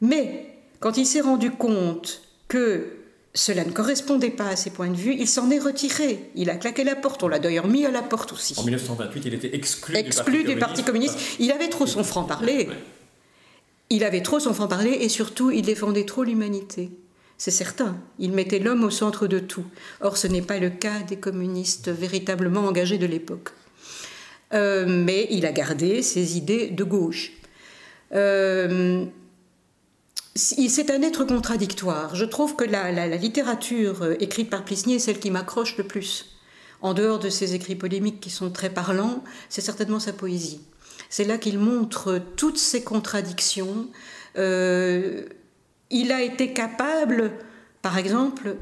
Mais 0.00 0.46
quand 0.80 0.96
il 0.96 1.04
s'est 1.04 1.20
rendu 1.20 1.50
compte 1.50 2.22
que 2.48 3.04
cela 3.34 3.64
ne 3.64 3.70
correspondait 3.70 4.30
pas 4.30 4.48
à 4.48 4.56
ses 4.56 4.70
points 4.70 4.88
de 4.88 4.96
vue, 4.96 5.14
il 5.18 5.28
s'en 5.28 5.50
est 5.50 5.58
retiré. 5.58 6.30
Il 6.36 6.48
a 6.50 6.54
claqué 6.54 6.84
la 6.84 6.94
porte. 6.94 7.22
On 7.22 7.28
l'a 7.28 7.40
d'ailleurs 7.40 7.66
mis 7.66 7.84
à 7.84 7.90
la 7.90 8.00
porte 8.00 8.32
aussi. 8.32 8.54
En 8.56 8.62
1928, 8.62 9.22
il 9.26 9.34
était 9.34 9.56
exclu, 9.56 10.44
du, 10.44 10.56
Parti, 10.56 10.84
communiste. 10.84 11.18
Il 11.40 11.50
avait 11.50 11.68
trop 11.68 11.86
son 11.86 12.04
franc-parler. 12.04 12.68
Il 13.94 14.02
avait 14.02 14.22
trop 14.22 14.40
son 14.40 14.52
franc-parler 14.52 14.90
et 14.90 15.08
surtout, 15.08 15.52
il 15.52 15.62
défendait 15.62 16.04
trop 16.04 16.24
l'humanité. 16.24 16.90
C'est 17.38 17.52
certain. 17.52 17.96
Il 18.18 18.32
mettait 18.32 18.58
l'homme 18.58 18.82
au 18.82 18.90
centre 18.90 19.28
de 19.28 19.38
tout. 19.38 19.66
Or, 20.00 20.16
ce 20.16 20.26
n'est 20.26 20.42
pas 20.42 20.58
le 20.58 20.68
cas 20.68 20.98
des 21.06 21.14
communistes 21.14 21.90
véritablement 21.90 22.62
engagés 22.62 22.98
de 22.98 23.06
l'époque. 23.06 23.50
Euh, 24.52 24.84
mais 24.88 25.28
il 25.30 25.46
a 25.46 25.52
gardé 25.52 26.02
ses 26.02 26.36
idées 26.36 26.70
de 26.70 26.82
gauche. 26.82 27.34
Euh, 28.16 29.04
c'est 30.34 30.90
un 30.90 31.02
être 31.02 31.22
contradictoire. 31.22 32.16
Je 32.16 32.24
trouve 32.24 32.56
que 32.56 32.64
la, 32.64 33.06
littérature 33.16 34.02
euh, 34.02 34.16
écrite 34.18 34.50
par 34.50 34.64
Plisnier 34.64 34.96
est 34.96 34.98
celle 34.98 35.20
qui 35.20 35.30
m'accroche 35.30 35.76
le 35.76 35.84
plus. 35.84 36.34
En 36.82 36.94
dehors 36.94 37.20
de 37.20 37.30
ses 37.30 37.54
écrits 37.54 37.76
polémiques 37.76 38.18
qui 38.18 38.30
sont 38.30 38.50
très 38.50 38.70
parlants, 38.70 39.22
c'est 39.48 39.60
certainement 39.60 40.00
sa 40.00 40.12
poésie. 40.12 40.62
C'est 41.16 41.22
là 41.22 41.38
qu'il 41.38 41.60
montre 41.60 42.20
toutes 42.34 42.58
ces 42.58 42.82
contradictions. 42.82 43.86
Euh, 44.36 45.22
il 45.90 46.10
a 46.10 46.20
été 46.20 46.52
capable, 46.52 47.30
par 47.82 47.98
exemple, 47.98 48.56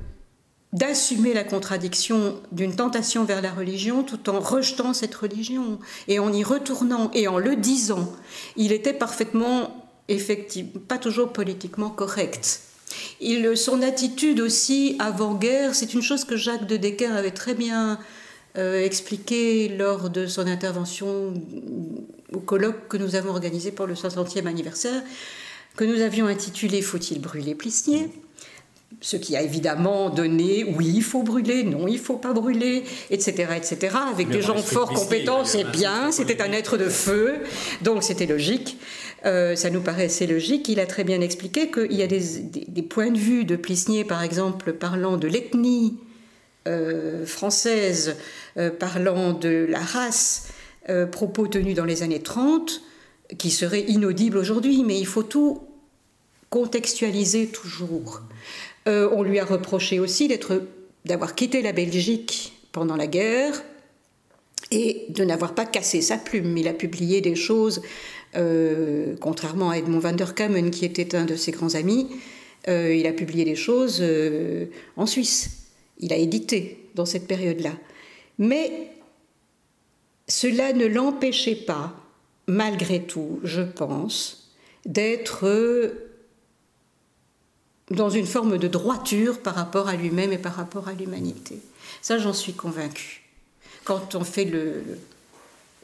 d'assumer 0.74 1.32
la 1.32 1.44
contradiction 1.44 2.42
d'une 2.52 2.76
tentation 2.76 3.24
vers 3.24 3.40
la 3.40 3.50
religion 3.50 4.02
tout 4.02 4.28
en 4.28 4.38
rejetant 4.38 4.92
cette 4.92 5.14
religion 5.14 5.78
et 6.08 6.18
en 6.18 6.30
y 6.30 6.44
retournant 6.44 7.10
et 7.14 7.26
en 7.26 7.38
le 7.38 7.56
disant. 7.56 8.12
Il 8.56 8.72
était 8.72 8.92
parfaitement 8.92 9.88
effectivement, 10.08 10.78
pas 10.86 10.98
toujours 10.98 11.32
politiquement 11.32 11.88
correct. 11.88 12.60
Son 13.54 13.80
attitude 13.80 14.40
aussi 14.40 14.96
avant-guerre, 14.98 15.74
c'est 15.74 15.94
une 15.94 16.02
chose 16.02 16.26
que 16.26 16.36
Jacques 16.36 16.66
de 16.66 16.76
Decker 16.76 17.16
avait 17.16 17.30
très 17.30 17.54
bien 17.54 17.98
euh, 18.58 18.84
expliqué 18.84 19.70
lors 19.70 20.10
de 20.10 20.26
son 20.26 20.46
intervention 20.46 21.32
au 22.34 22.40
colloque 22.40 22.88
que 22.88 22.96
nous 22.96 23.14
avons 23.14 23.30
organisé 23.30 23.70
pour 23.70 23.86
le 23.86 23.94
60e 23.94 24.46
anniversaire, 24.46 25.02
que 25.76 25.84
nous 25.84 26.00
avions 26.00 26.26
intitulé 26.26 26.82
Faut-il 26.82 27.20
brûler 27.20 27.54
Plissier? 27.54 28.10
Ce 29.00 29.16
qui 29.16 29.36
a 29.36 29.42
évidemment 29.42 30.10
donné 30.10 30.64
oui, 30.76 30.92
il 30.94 31.02
faut 31.02 31.22
brûler, 31.22 31.64
non, 31.64 31.88
il 31.88 31.98
faut 31.98 32.18
pas 32.18 32.32
brûler, 32.34 32.84
etc., 33.10 33.48
etc., 33.56 33.96
avec 34.12 34.28
des 34.28 34.42
gens 34.42 34.58
fort 34.58 34.92
compétents, 34.92 35.44
c'est 35.44 35.64
bien, 35.64 36.12
c'était 36.12 36.42
un 36.42 36.52
être 36.52 36.76
de 36.76 36.88
feu, 36.88 37.36
donc 37.80 38.02
c'était 38.02 38.26
logique. 38.26 38.76
Euh, 39.24 39.54
ça 39.54 39.70
nous 39.70 39.80
paraissait 39.80 40.26
logique. 40.26 40.68
Il 40.68 40.80
a 40.80 40.86
très 40.86 41.04
bien 41.04 41.20
expliqué 41.20 41.70
qu'il 41.70 41.92
y 41.92 42.02
a 42.02 42.06
des, 42.06 42.82
points 42.82 43.10
de 43.10 43.18
vue 43.18 43.44
de 43.44 43.56
Plisnier, 43.56 44.04
par 44.04 44.22
exemple, 44.22 44.72
parlant 44.72 45.16
de 45.16 45.28
l'ethnie 45.28 45.96
euh, 46.66 47.24
française, 47.24 48.16
euh, 48.56 48.70
parlant 48.70 49.32
de 49.32 49.66
la 49.68 49.80
race, 49.80 50.48
propos 51.10 51.46
tenus 51.46 51.74
dans 51.74 51.84
les 51.84 52.02
années 52.02 52.22
30, 52.22 52.82
qui 53.38 53.50
seraient 53.50 53.82
inaudibles 53.82 54.36
aujourd'hui, 54.36 54.82
mais 54.84 54.98
il 54.98 55.06
faut 55.06 55.22
tout 55.22 55.62
contextualiser 56.50 57.48
toujours. 57.48 58.20
on 58.86 59.22
lui 59.22 59.38
a 59.38 59.44
reproché 59.44 60.00
aussi 60.00 60.28
d'avoir 61.04 61.34
quitté 61.34 61.62
la 61.62 61.72
Belgique 61.72 62.52
pendant 62.72 62.96
la 62.96 63.06
guerre 63.06 63.62
et 64.70 65.06
de 65.10 65.24
n'avoir 65.24 65.54
pas 65.54 65.66
cassé 65.66 66.02
sa 66.02 66.18
plume. 66.18 66.56
Il 66.56 66.68
a 66.68 66.74
publié 66.74 67.20
des 67.20 67.36
choses 67.36 67.80
euh, 68.34 69.14
contrairement 69.20 69.70
à 69.70 69.78
Edmond 69.78 69.98
van 69.98 70.12
der 70.12 70.34
Kamen, 70.34 70.70
qui 70.70 70.84
était 70.84 71.14
un 71.14 71.24
de 71.24 71.36
ses 71.36 71.52
grands 71.52 71.74
amis, 71.74 72.08
euh, 72.68 72.94
il 72.94 73.06
a 73.06 73.12
publié 73.12 73.44
des 73.44 73.56
choses 73.56 73.98
euh, 74.00 74.66
en 74.96 75.06
Suisse. 75.06 75.68
Il 75.98 76.12
a 76.12 76.16
édité 76.16 76.88
dans 76.94 77.04
cette 77.04 77.26
période-là. 77.26 77.72
Mais 78.38 78.90
cela 80.32 80.72
ne 80.72 80.86
l'empêchait 80.86 81.54
pas, 81.54 81.92
malgré 82.46 83.02
tout, 83.02 83.38
je 83.44 83.60
pense, 83.60 84.50
d'être 84.86 85.46
dans 87.90 88.08
une 88.08 88.24
forme 88.24 88.56
de 88.56 88.66
droiture 88.66 89.40
par 89.40 89.54
rapport 89.54 89.88
à 89.88 89.94
lui-même 89.94 90.32
et 90.32 90.38
par 90.38 90.54
rapport 90.54 90.88
à 90.88 90.94
l'humanité. 90.94 91.60
Ça, 92.00 92.16
j'en 92.16 92.32
suis 92.32 92.54
convaincue. 92.54 93.28
Quand 93.84 94.14
on 94.14 94.24
fait 94.24 94.46
le, 94.46 94.82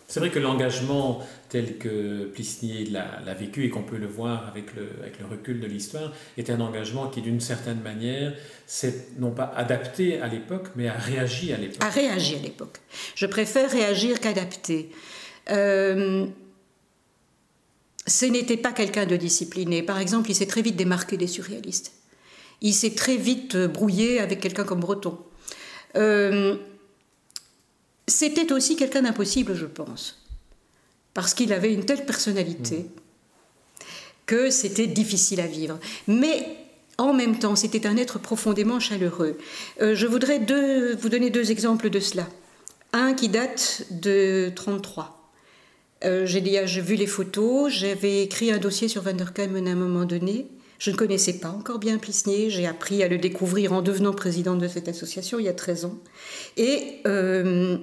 c'est 0.09 0.21
vrai 0.21 0.31
que 0.31 0.39
l'engagement 0.39 1.23
tel 1.51 1.77
que 1.77 2.25
Plisnier 2.33 2.87
l'a 2.87 3.35
vécu 3.35 3.67
et 3.67 3.69
qu'on 3.69 3.83
peut 3.83 3.99
le 3.99 4.07
voir 4.07 4.49
avec 4.49 4.75
le, 4.75 4.89
recul 5.31 5.61
de 5.61 5.67
l'histoire 5.67 6.13
est 6.39 6.49
un 6.49 6.61
engagement 6.61 7.09
qui, 7.09 7.21
d'une 7.21 7.41
certaine 7.41 7.83
manière, 7.83 8.33
s'est 8.67 9.09
non 9.19 9.31
pas 9.33 9.53
adapté 9.55 10.19
à 10.19 10.29
l'époque, 10.29 10.69
mais 10.77 10.89
a 10.89 10.95
réagi 10.95 11.53
à 11.53 11.59
l'époque. 11.59 11.83
A 11.85 11.91
réagi 11.91 12.37
à 12.37 12.39
l'époque. 12.39 12.79
Je 13.15 13.27
préfère 13.27 13.71
réagir 13.71 14.19
qu'adapter. 14.21 14.91
Euh, 15.51 16.27
ce 18.07 18.25
n'était 18.25 18.57
pas 18.57 18.73
quelqu'un 18.73 19.05
de 19.05 19.17
discipliné. 19.17 19.83
Par 19.83 19.99
exemple, 19.99 20.31
il 20.31 20.35
s'est 20.35 20.47
très 20.47 20.63
vite 20.63 20.77
démarqué 20.77 21.19
des 21.19 21.27
surréalistes. 21.27 21.93
Il 22.63 22.73
s'est 22.73 22.95
très 22.95 23.19
vite 23.19 23.59
brouillé 23.59 24.21
avec 24.21 24.41
quelqu'un 24.41 24.65
comme 24.65 24.81
Breton. 24.81 25.19
Euh, 25.97 26.57
c'était 28.09 28.53
aussi 28.53 28.77
quelqu'un 28.77 29.03
d'impossible, 29.03 29.55
je 29.55 29.67
pense, 29.67 30.19
parce 31.15 31.35
qu'il 31.35 31.53
avait 31.53 31.73
une 31.73 31.85
telle 31.85 32.05
personnalité 32.05 32.87
que 34.27 34.51
c'était 34.51 34.87
difficile 34.87 35.41
à 35.41 35.47
vivre. 35.47 35.79
Mais 36.07 36.57
en 36.99 37.13
même 37.13 37.39
temps, 37.39 37.57
c'était 37.57 37.87
un 37.87 37.97
être 37.97 38.19
profondément 38.19 38.81
chaleureux. 38.81 39.39
Euh, 39.81 39.95
je 39.95 40.07
voudrais 40.07 40.39
vous 41.01 41.09
donner 41.09 41.31
deux 41.31 41.51
exemples 41.51 41.91
de 41.91 42.01
cela. 42.01 42.29
Un 42.93 43.15
qui 43.15 43.29
date 43.29 43.85
de 43.91 44.51
1933. 44.57 45.15
Euh, 46.05 46.27
j'ai 46.27 46.41
vu 46.81 46.95
les 46.95 47.07
photos, 47.07 47.73
j'avais 47.73 48.23
écrit 48.23 48.53
un 48.53 48.59
dossier 48.59 48.89
sur 48.89 49.03
Van 49.03 49.13
der 49.13 49.33
à 49.37 49.43
un 49.43 49.75
moment 49.75 50.05
donné. 50.05 50.47
Je 50.79 50.93
ne 50.93 50.97
connaissais 50.97 51.35
pas 51.35 51.49
encore 51.49 51.79
bien 51.79 51.99
Plisnier, 51.99 52.51
j'ai 52.51 52.67
appris 52.67 53.03
à 53.03 53.09
le 53.09 53.19
découvrir 53.19 53.73
en 53.73 53.83
devenant 53.83 54.13
présidente 54.13 54.61
de 54.61 54.69
cette 54.69 54.87
association 54.89 55.41
il 55.41 55.47
y 55.47 55.49
a 55.49 55.53
13 55.53 55.87
ans. 55.87 55.99
Et 56.57 57.01
euh, 57.07 57.79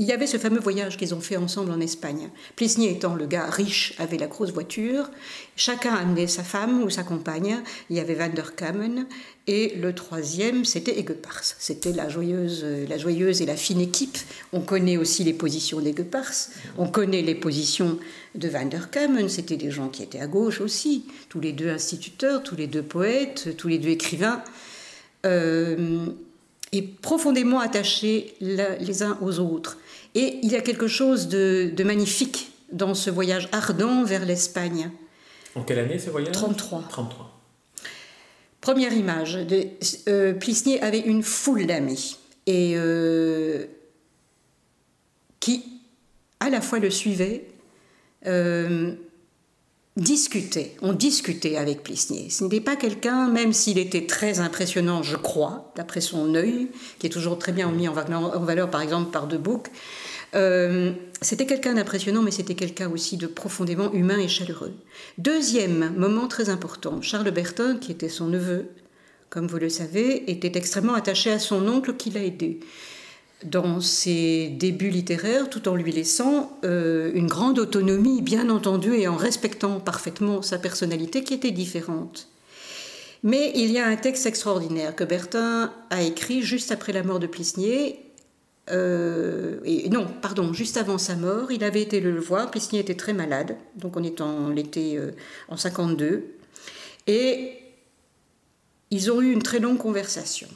il 0.00 0.06
y 0.06 0.12
avait 0.12 0.26
ce 0.26 0.38
fameux 0.38 0.60
voyage 0.60 0.96
qu'ils 0.96 1.14
ont 1.14 1.20
fait 1.20 1.36
ensemble 1.36 1.70
en 1.72 1.78
Espagne. 1.78 2.30
Plisnier 2.56 2.90
étant 2.90 3.14
le 3.14 3.26
gars 3.26 3.44
riche, 3.44 3.92
avait 3.98 4.16
la 4.16 4.28
grosse 4.28 4.50
voiture. 4.50 5.10
Chacun 5.56 5.92
amenait 5.92 6.26
sa 6.26 6.42
femme 6.42 6.82
ou 6.82 6.88
sa 6.88 7.02
compagne. 7.02 7.62
Il 7.90 7.96
y 7.96 8.00
avait 8.00 8.14
Van 8.14 8.30
der 8.30 8.54
Kamen. 8.54 9.06
Et 9.46 9.74
le 9.76 9.94
troisième, 9.94 10.64
c'était 10.64 10.98
Eggepars. 10.98 11.44
C'était 11.58 11.92
la 11.92 12.08
joyeuse, 12.08 12.64
la 12.88 12.96
joyeuse 12.96 13.42
et 13.42 13.46
la 13.46 13.56
fine 13.56 13.82
équipe. 13.82 14.16
On 14.54 14.62
connaît 14.62 14.96
aussi 14.96 15.22
les 15.22 15.34
positions 15.34 15.82
d'Eggepars. 15.82 16.48
On 16.78 16.88
connaît 16.88 17.20
les 17.20 17.34
positions 17.34 17.98
de 18.34 18.48
Van 18.48 18.64
der 18.64 18.88
Kamen. 18.88 19.28
C'était 19.28 19.58
des 19.58 19.70
gens 19.70 19.90
qui 19.90 20.02
étaient 20.02 20.20
à 20.20 20.28
gauche 20.28 20.62
aussi. 20.62 21.04
Tous 21.28 21.40
les 21.40 21.52
deux 21.52 21.68
instituteurs, 21.68 22.42
tous 22.42 22.56
les 22.56 22.68
deux 22.68 22.82
poètes, 22.82 23.54
tous 23.58 23.68
les 23.68 23.76
deux 23.76 23.90
écrivains. 23.90 24.42
Euh, 25.26 26.06
et 26.72 26.82
profondément 26.82 27.60
attachés 27.60 28.34
les 28.40 29.02
uns 29.02 29.18
aux 29.20 29.38
autres. 29.40 29.78
Et 30.14 30.38
il 30.42 30.50
y 30.50 30.56
a 30.56 30.60
quelque 30.60 30.88
chose 30.88 31.28
de, 31.28 31.72
magnifique 31.84 32.52
dans 32.72 32.94
ce 32.94 33.10
voyage 33.10 33.48
ardent 33.52 34.04
vers 34.04 34.24
l'Espagne. 34.24 34.90
En 35.54 35.62
quelle 35.62 35.80
année 35.80 35.98
ce 35.98 36.10
voyage? 36.10 36.32
33. 36.32 36.84
33. 36.88 37.40
Première 38.60 38.92
image, 38.92 39.34
de, 39.34 39.66
euh, 40.08 40.32
Plisnier 40.34 40.80
avait 40.82 41.00
une 41.00 41.22
foule 41.22 41.66
d'amis 41.66 42.18
et 42.46 42.74
euh, 42.76 43.66
qui 45.40 45.64
à 46.40 46.48
la 46.50 46.60
fois 46.60 46.78
le 46.78 46.90
suivaient, 46.90 47.44
euh, 48.26 48.94
discutait, 50.00 50.74
on 50.80 50.94
discutait 50.94 51.56
avec 51.56 51.82
Plisnier. 51.82 52.30
Ce 52.30 52.42
n'était 52.42 52.62
pas 52.62 52.74
quelqu'un, 52.74 53.28
même 53.28 53.52
s'il 53.52 53.78
était 53.78 54.06
très 54.06 54.40
impressionnant, 54.40 55.02
je 55.02 55.16
crois, 55.16 55.72
d'après 55.76 56.00
son 56.00 56.34
œil, 56.34 56.68
qui 56.98 57.06
est 57.06 57.10
toujours 57.10 57.38
très 57.38 57.52
bien 57.52 57.70
mis 57.70 57.86
en 57.86 57.92
valeur, 57.92 58.70
par 58.70 58.80
exemple, 58.80 59.10
par 59.10 59.26
De 59.28 59.36
Bouc. 59.36 59.68
Euh, 60.34 60.92
c'était 61.20 61.44
quelqu'un 61.44 61.74
d'impressionnant, 61.74 62.22
mais 62.22 62.30
c'était 62.30 62.54
quelqu'un 62.54 62.90
aussi 62.90 63.18
de 63.18 63.26
profondément 63.26 63.92
humain 63.92 64.18
et 64.18 64.28
chaleureux. 64.28 64.72
Deuxième 65.18 65.94
moment 65.96 66.28
très 66.28 66.48
important, 66.48 67.02
Charles 67.02 67.30
Bertin, 67.30 67.76
qui 67.76 67.92
était 67.92 68.08
son 68.08 68.28
neveu, 68.28 68.68
comme 69.28 69.46
vous 69.46 69.58
le 69.58 69.68
savez, 69.68 70.30
était 70.30 70.56
extrêmement 70.56 70.94
attaché 70.94 71.30
à 71.30 71.38
son 71.38 71.68
oncle 71.68 71.94
qui 71.94 72.10
l'a 72.10 72.24
aidé 72.24 72.60
dans 73.44 73.80
ses 73.80 74.48
débuts 74.48 74.90
littéraires 74.90 75.48
tout 75.48 75.68
en 75.68 75.74
lui 75.74 75.92
laissant 75.92 76.58
euh, 76.64 77.10
une 77.14 77.26
grande 77.26 77.58
autonomie, 77.58 78.22
bien 78.22 78.50
entendu, 78.50 78.94
et 78.94 79.08
en 79.08 79.16
respectant 79.16 79.80
parfaitement 79.80 80.42
sa 80.42 80.58
personnalité 80.58 81.24
qui 81.24 81.34
était 81.34 81.50
différente. 81.50 82.28
Mais 83.22 83.52
il 83.54 83.70
y 83.70 83.78
a 83.78 83.86
un 83.86 83.96
texte 83.96 84.26
extraordinaire 84.26 84.94
que 84.94 85.04
Bertin 85.04 85.72
a 85.90 86.02
écrit 86.02 86.42
juste 86.42 86.72
après 86.72 86.92
la 86.92 87.02
mort 87.02 87.18
de 87.18 87.26
Plisnier. 87.26 88.00
Euh, 88.70 89.60
et 89.64 89.88
non, 89.90 90.06
pardon, 90.22 90.52
juste 90.52 90.76
avant 90.76 90.96
sa 90.98 91.16
mort, 91.16 91.50
il 91.50 91.64
avait 91.64 91.82
été 91.82 92.00
le 92.00 92.18
voir. 92.18 92.50
Plisnier 92.50 92.80
était 92.80 92.94
très 92.94 93.12
malade, 93.12 93.56
donc 93.76 93.96
on 93.96 94.02
est 94.02 94.20
en 94.20 94.48
l'été 94.48 94.96
euh, 94.96 95.12
en 95.48 95.56
52, 95.56 96.24
et 97.06 97.58
ils 98.90 99.10
ont 99.10 99.20
eu 99.20 99.32
une 99.32 99.42
très 99.42 99.58
longue 99.58 99.78
conversation. 99.78 100.48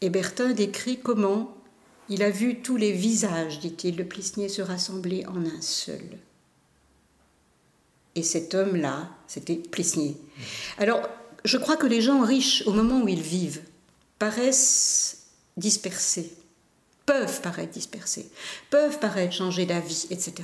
Et 0.00 0.08
Bertin 0.08 0.52
décrit 0.52 0.98
comment 0.98 1.59
il 2.10 2.24
a 2.24 2.30
vu 2.30 2.60
tous 2.60 2.76
les 2.76 2.92
visages, 2.92 3.60
dit-il, 3.60 3.96
de 3.96 4.02
Plisnier 4.02 4.48
se 4.48 4.62
rassembler 4.62 5.24
en 5.26 5.46
un 5.46 5.60
seul. 5.60 6.18
Et 8.16 8.24
cet 8.24 8.54
homme-là, 8.54 9.08
c'était 9.28 9.54
Plisnier. 9.54 10.16
Alors, 10.76 11.08
je 11.44 11.56
crois 11.56 11.76
que 11.76 11.86
les 11.86 12.02
gens 12.02 12.22
riches, 12.22 12.64
au 12.66 12.72
moment 12.72 13.00
où 13.00 13.08
ils 13.08 13.22
vivent, 13.22 13.62
paraissent 14.18 15.28
dispersés, 15.56 16.34
peuvent 17.06 17.40
paraître 17.40 17.72
dispersés, 17.72 18.28
peuvent 18.70 18.98
paraître 18.98 19.32
changer 19.32 19.64
d'avis, 19.64 20.08
etc. 20.10 20.34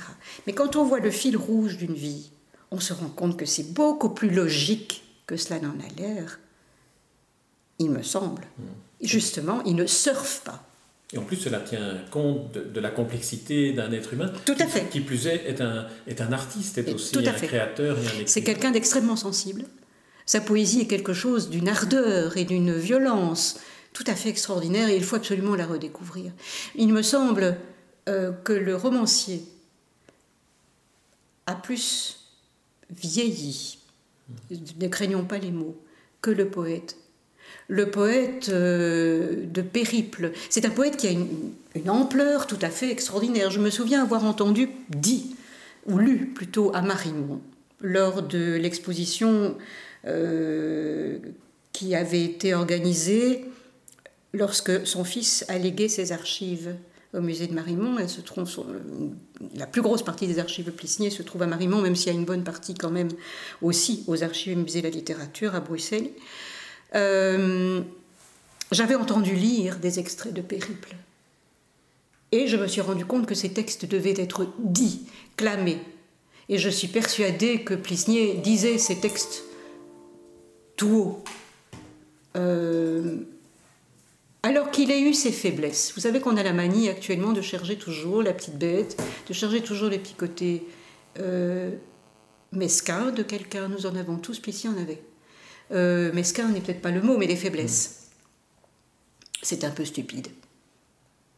Mais 0.47 0.53
quand 0.53 0.77
on 0.77 0.85
voit 0.85 1.01
le 1.01 1.11
fil 1.11 1.35
rouge 1.35 1.77
d'une 1.77 1.93
vie, 1.93 2.31
on 2.71 2.79
se 2.79 2.93
rend 2.93 3.09
compte 3.09 3.37
que 3.37 3.45
c'est 3.45 3.73
beaucoup 3.73 4.09
plus 4.09 4.29
logique 4.29 5.03
que 5.27 5.35
cela 5.35 5.59
n'en 5.59 5.77
a 5.79 5.89
l'air, 5.97 6.39
il 7.79 7.91
me 7.91 8.03
semble. 8.03 8.47
Justement, 9.01 9.61
il 9.63 9.75
ne 9.75 9.85
surfe 9.85 10.41
pas. 10.45 10.66
Et 11.13 11.17
en 11.17 11.23
plus, 11.23 11.37
cela 11.37 11.59
tient 11.61 12.01
compte 12.11 12.51
de, 12.51 12.79
la 12.79 12.89
complexité 12.89 13.71
d'un 13.71 13.91
être 13.93 14.13
humain. 14.13 14.31
Tout 14.45 14.55
à 14.59 14.67
fait. 14.67 14.89
Qui 14.89 14.99
plus 14.99 15.27
est, 15.27 15.45
est 15.47 15.61
un, 15.61 15.87
est 16.05 16.19
un 16.19 16.33
artiste, 16.33 16.77
est 16.77 16.93
aussi 16.93 17.17
un 17.17 17.31
créateur 17.31 17.97
et 17.97 18.01
un 18.01 18.03
écrivain. 18.03 18.23
C'est 18.25 18.43
quelqu'un 18.43 18.71
d'extrêmement 18.71 19.15
sensible. 19.15 19.63
Sa 20.25 20.41
poésie 20.41 20.81
est 20.81 20.87
quelque 20.87 21.13
chose 21.13 21.49
d'une 21.49 21.69
ardeur 21.69 22.35
et 22.35 22.43
d'une 22.43 22.75
violence 22.75 23.59
tout 23.93 24.03
à 24.05 24.13
fait 24.13 24.29
extraordinaire 24.29 24.89
et 24.89 24.95
il 24.97 25.03
faut 25.03 25.15
absolument 25.15 25.55
la 25.55 25.65
redécouvrir. 25.65 26.31
Il 26.75 26.93
me 26.93 27.01
semble 27.01 27.57
euh, 28.09 28.31
que 28.31 28.53
le 28.53 28.75
romancier 28.75 29.43
a 31.45 31.55
plus 31.55 32.19
vieilli, 32.91 33.79
ne 34.51 34.87
craignons 34.87 35.25
pas 35.25 35.39
les 35.39 35.51
mots, 35.51 35.81
que 36.21 36.29
le 36.29 36.49
poète 36.49 36.97
le 37.67 37.89
poète 37.89 38.49
euh, 38.49 39.45
de 39.45 39.61
Périple. 39.61 40.31
C'est 40.49 40.65
un 40.65 40.69
poète 40.69 40.97
qui 40.97 41.07
a 41.07 41.11
une, 41.11 41.89
ampleur 41.89 42.47
tout 42.47 42.57
à 42.61 42.69
fait 42.69 42.89
extraordinaire. 42.89 43.51
Je 43.51 43.59
me 43.59 43.69
souviens 43.69 44.01
avoir 44.01 44.25
entendu 44.25 44.69
dit, 44.89 45.35
ou 45.85 45.99
lu 45.99 46.25
plutôt 46.33 46.71
à 46.73 46.81
Marimont, 46.81 47.41
lors 47.81 48.23
de 48.23 48.55
l'exposition 48.55 49.55
euh, 50.05 51.19
qui 51.73 51.93
avait 51.93 52.23
été 52.23 52.55
organisée 52.55 53.45
lorsque 54.33 54.87
son 54.87 55.03
fils 55.03 55.45
a 55.49 55.57
légué 55.59 55.87
ses 55.87 56.11
archives 56.11 56.75
au 57.13 57.21
musée 57.21 57.45
de 57.45 57.53
Marimont. 57.53 57.95
Trouve, 58.25 58.49
la 59.55 59.67
plus 59.67 59.81
grosse 59.81 60.03
partie 60.03 60.25
des 60.25 60.39
archives 60.39 60.71
Plissnier 60.71 61.11
se 61.11 61.21
trouve 61.21 61.43
à 61.43 61.47
Marimont, 61.47 61.81
même 61.81 61.95
s'il 61.95 62.11
y 62.11 62.15
a 62.15 62.19
une 62.19 62.25
bonne 62.25 62.43
partie 62.43 62.73
quand 62.73 62.91
même 62.91 63.09
aussi 63.61 64.03
aux 64.07 64.23
archives 64.23 64.57
musée 64.57 64.81
de 64.81 64.87
la 64.87 64.93
littérature 64.93 65.53
à 65.53 65.59
Bruxelles. 65.59 66.09
Euh, 66.95 67.81
j'avais 68.71 68.95
entendu 68.95 69.33
lire 69.33 69.79
des 69.79 69.99
extraits 69.99 70.33
de 70.33 70.41
Périple. 70.41 70.95
Et 72.31 72.47
je 72.47 72.57
me 72.57 72.67
suis 72.67 72.81
rendu 72.81 73.05
compte 73.05 73.25
que 73.25 73.35
ces 73.35 73.49
textes 73.49 73.85
devaient 73.85 74.19
être 74.19 74.47
dits, 74.59 75.07
clamés. 75.37 75.79
Et 76.49 76.57
je 76.57 76.69
suis 76.69 76.87
persuadée 76.87 77.63
que 77.63 77.73
Plisnier 77.73 78.35
disait 78.35 78.77
ces 78.77 78.99
textes 78.99 79.43
tout 80.75 80.87
haut. 80.87 81.23
Euh, 82.35 83.17
alors 84.43 84.71
qu'il 84.71 84.91
ait 84.91 85.01
eu 85.01 85.13
ses 85.13 85.31
faiblesses. 85.31 85.93
Vous 85.95 86.01
savez 86.01 86.19
qu'on 86.19 86.37
a 86.37 86.43
la 86.43 86.53
manie 86.53 86.89
actuellement 86.89 87.33
de 87.33 87.41
chercher 87.41 87.77
toujours 87.77 88.21
la 88.21 88.33
petite 88.33 88.57
bête, 88.57 89.01
de 89.27 89.33
chercher 89.33 89.61
toujours 89.61 89.89
les 89.89 89.99
petits 89.99 90.13
côtés 90.13 90.65
euh, 91.19 91.71
mesquins 92.51 93.11
de 93.11 93.23
quelqu'un. 93.23 93.67
Nous 93.69 93.85
en 93.85 93.95
avons 93.95 94.17
tous, 94.17 94.39
Plisnier 94.39 94.69
en 94.69 94.81
avait 94.81 95.01
euh, 95.71 96.11
mesquin 96.13 96.49
n'est 96.49 96.61
peut-être 96.61 96.81
pas 96.81 96.91
le 96.91 97.01
mot, 97.01 97.17
mais 97.17 97.27
des 97.27 97.35
faiblesses. 97.35 98.09
C'est 99.41 99.63
un 99.63 99.71
peu 99.71 99.85
stupide. 99.85 100.27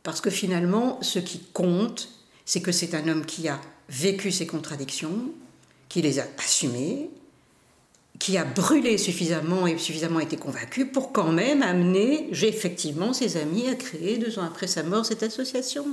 Parce 0.03 0.21
que 0.21 0.29
finalement, 0.29 1.01
ce 1.01 1.19
qui 1.19 1.39
compte, 1.53 2.09
c'est 2.45 2.62
que 2.62 2.71
c'est 2.71 2.95
un 2.95 3.07
homme 3.07 3.25
qui 3.25 3.48
a 3.48 3.59
vécu 3.89 4.31
ses 4.31 4.48
contradictions, 4.48 5.31
qui 5.89 6.01
les 6.01 6.19
a 6.19 6.25
assumées, 6.38 7.09
qui 8.19 8.38
a 8.38 8.43
brûlé 8.43 8.98
suffisamment 8.98 9.65
et 9.65 9.77
suffisamment 9.77 10.19
été 10.19 10.36
convaincu 10.36 10.86
pour 10.86 11.13
quand 11.13 11.31
même 11.31 11.63
amener 11.63 12.29
effectivement 12.31 13.13
ses 13.13 13.38
amis 13.38 13.67
à 13.69 13.75
créer 13.75 14.17
deux 14.17 14.38
ans 14.39 14.43
après 14.43 14.67
sa 14.67 14.83
mort 14.83 15.05
cette 15.05 15.24
association 15.24 15.86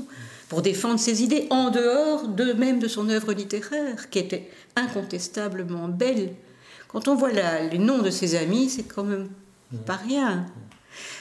pour 0.49 0.61
défendre 0.61 0.99
ses 0.99 1.23
idées 1.23 1.47
en 1.50 1.71
dehors 1.71 2.26
de 2.26 2.52
même 2.52 2.81
de 2.81 2.88
son 2.88 3.09
œuvre 3.11 3.33
littéraire 3.33 4.11
qui 4.11 4.19
était 4.19 4.50
incontestablement 4.75 5.87
belle 5.87 6.35
quand 6.88 7.09
on 7.09 7.14
voit 7.14 7.31
les 7.31 7.78
noms 7.78 8.02
de 8.02 8.11
ses 8.11 8.35
amis, 8.37 8.69
c'est 8.71 8.85
quand 8.85 9.05
même 9.05 9.29
pas 9.85 9.96
rien. 9.96 10.46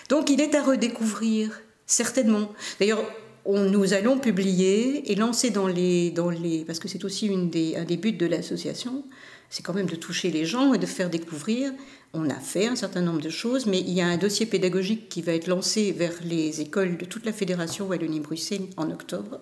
Donc 0.10 0.30
il 0.30 0.41
est 0.41 0.56
à 0.56 0.63
redécouvrir, 0.63 1.62
certainement. 1.86 2.54
D'ailleurs, 2.80 3.04
nous 3.47 3.93
allons 3.93 4.17
publier 4.17 5.12
et 5.12 5.15
lancer 5.15 5.49
dans 5.49 5.67
les, 5.67 6.12
dans 6.12 6.30
les 6.30 6.63
parce 6.65 6.80
que 6.80 6.88
c'est 6.88 7.04
aussi 7.06 7.28
une 7.28 7.49
des, 7.49 7.75
un 7.75 7.84
des 7.84 7.97
buts 7.97 8.13
de 8.13 8.25
l'association, 8.25 9.04
c'est 9.49 9.63
quand 9.63 9.73
même 9.73 9.86
de 9.86 9.95
toucher 9.95 10.32
les 10.32 10.45
gens 10.45 10.73
et 10.73 10.78
de 10.78 10.86
faire 10.86 11.10
découvrir. 11.10 11.71
On 12.13 12.30
a 12.30 12.39
fait 12.39 12.67
un 12.67 12.75
certain 12.75 13.01
nombre 13.01 13.21
de 13.21 13.30
choses, 13.30 13.65
mais 13.65 13.80
il 13.80 13.91
y 13.91 14.01
a 14.01 14.08
un 14.08 14.17
dossier 14.17 14.45
pédagogique 14.45 15.10
qui 15.10 15.21
va 15.21 15.34
être 15.34 15.47
lancé 15.47 15.91
vers 15.91 16.13
les 16.23 16.62
écoles 16.62 16.97
de 16.97 17.06
toute 17.06 17.25
la 17.25 17.34
fédération 17.34 17.88
Wallonie-Bruxelles 17.88 18.69
en 18.78 18.89
octobre, 18.89 19.41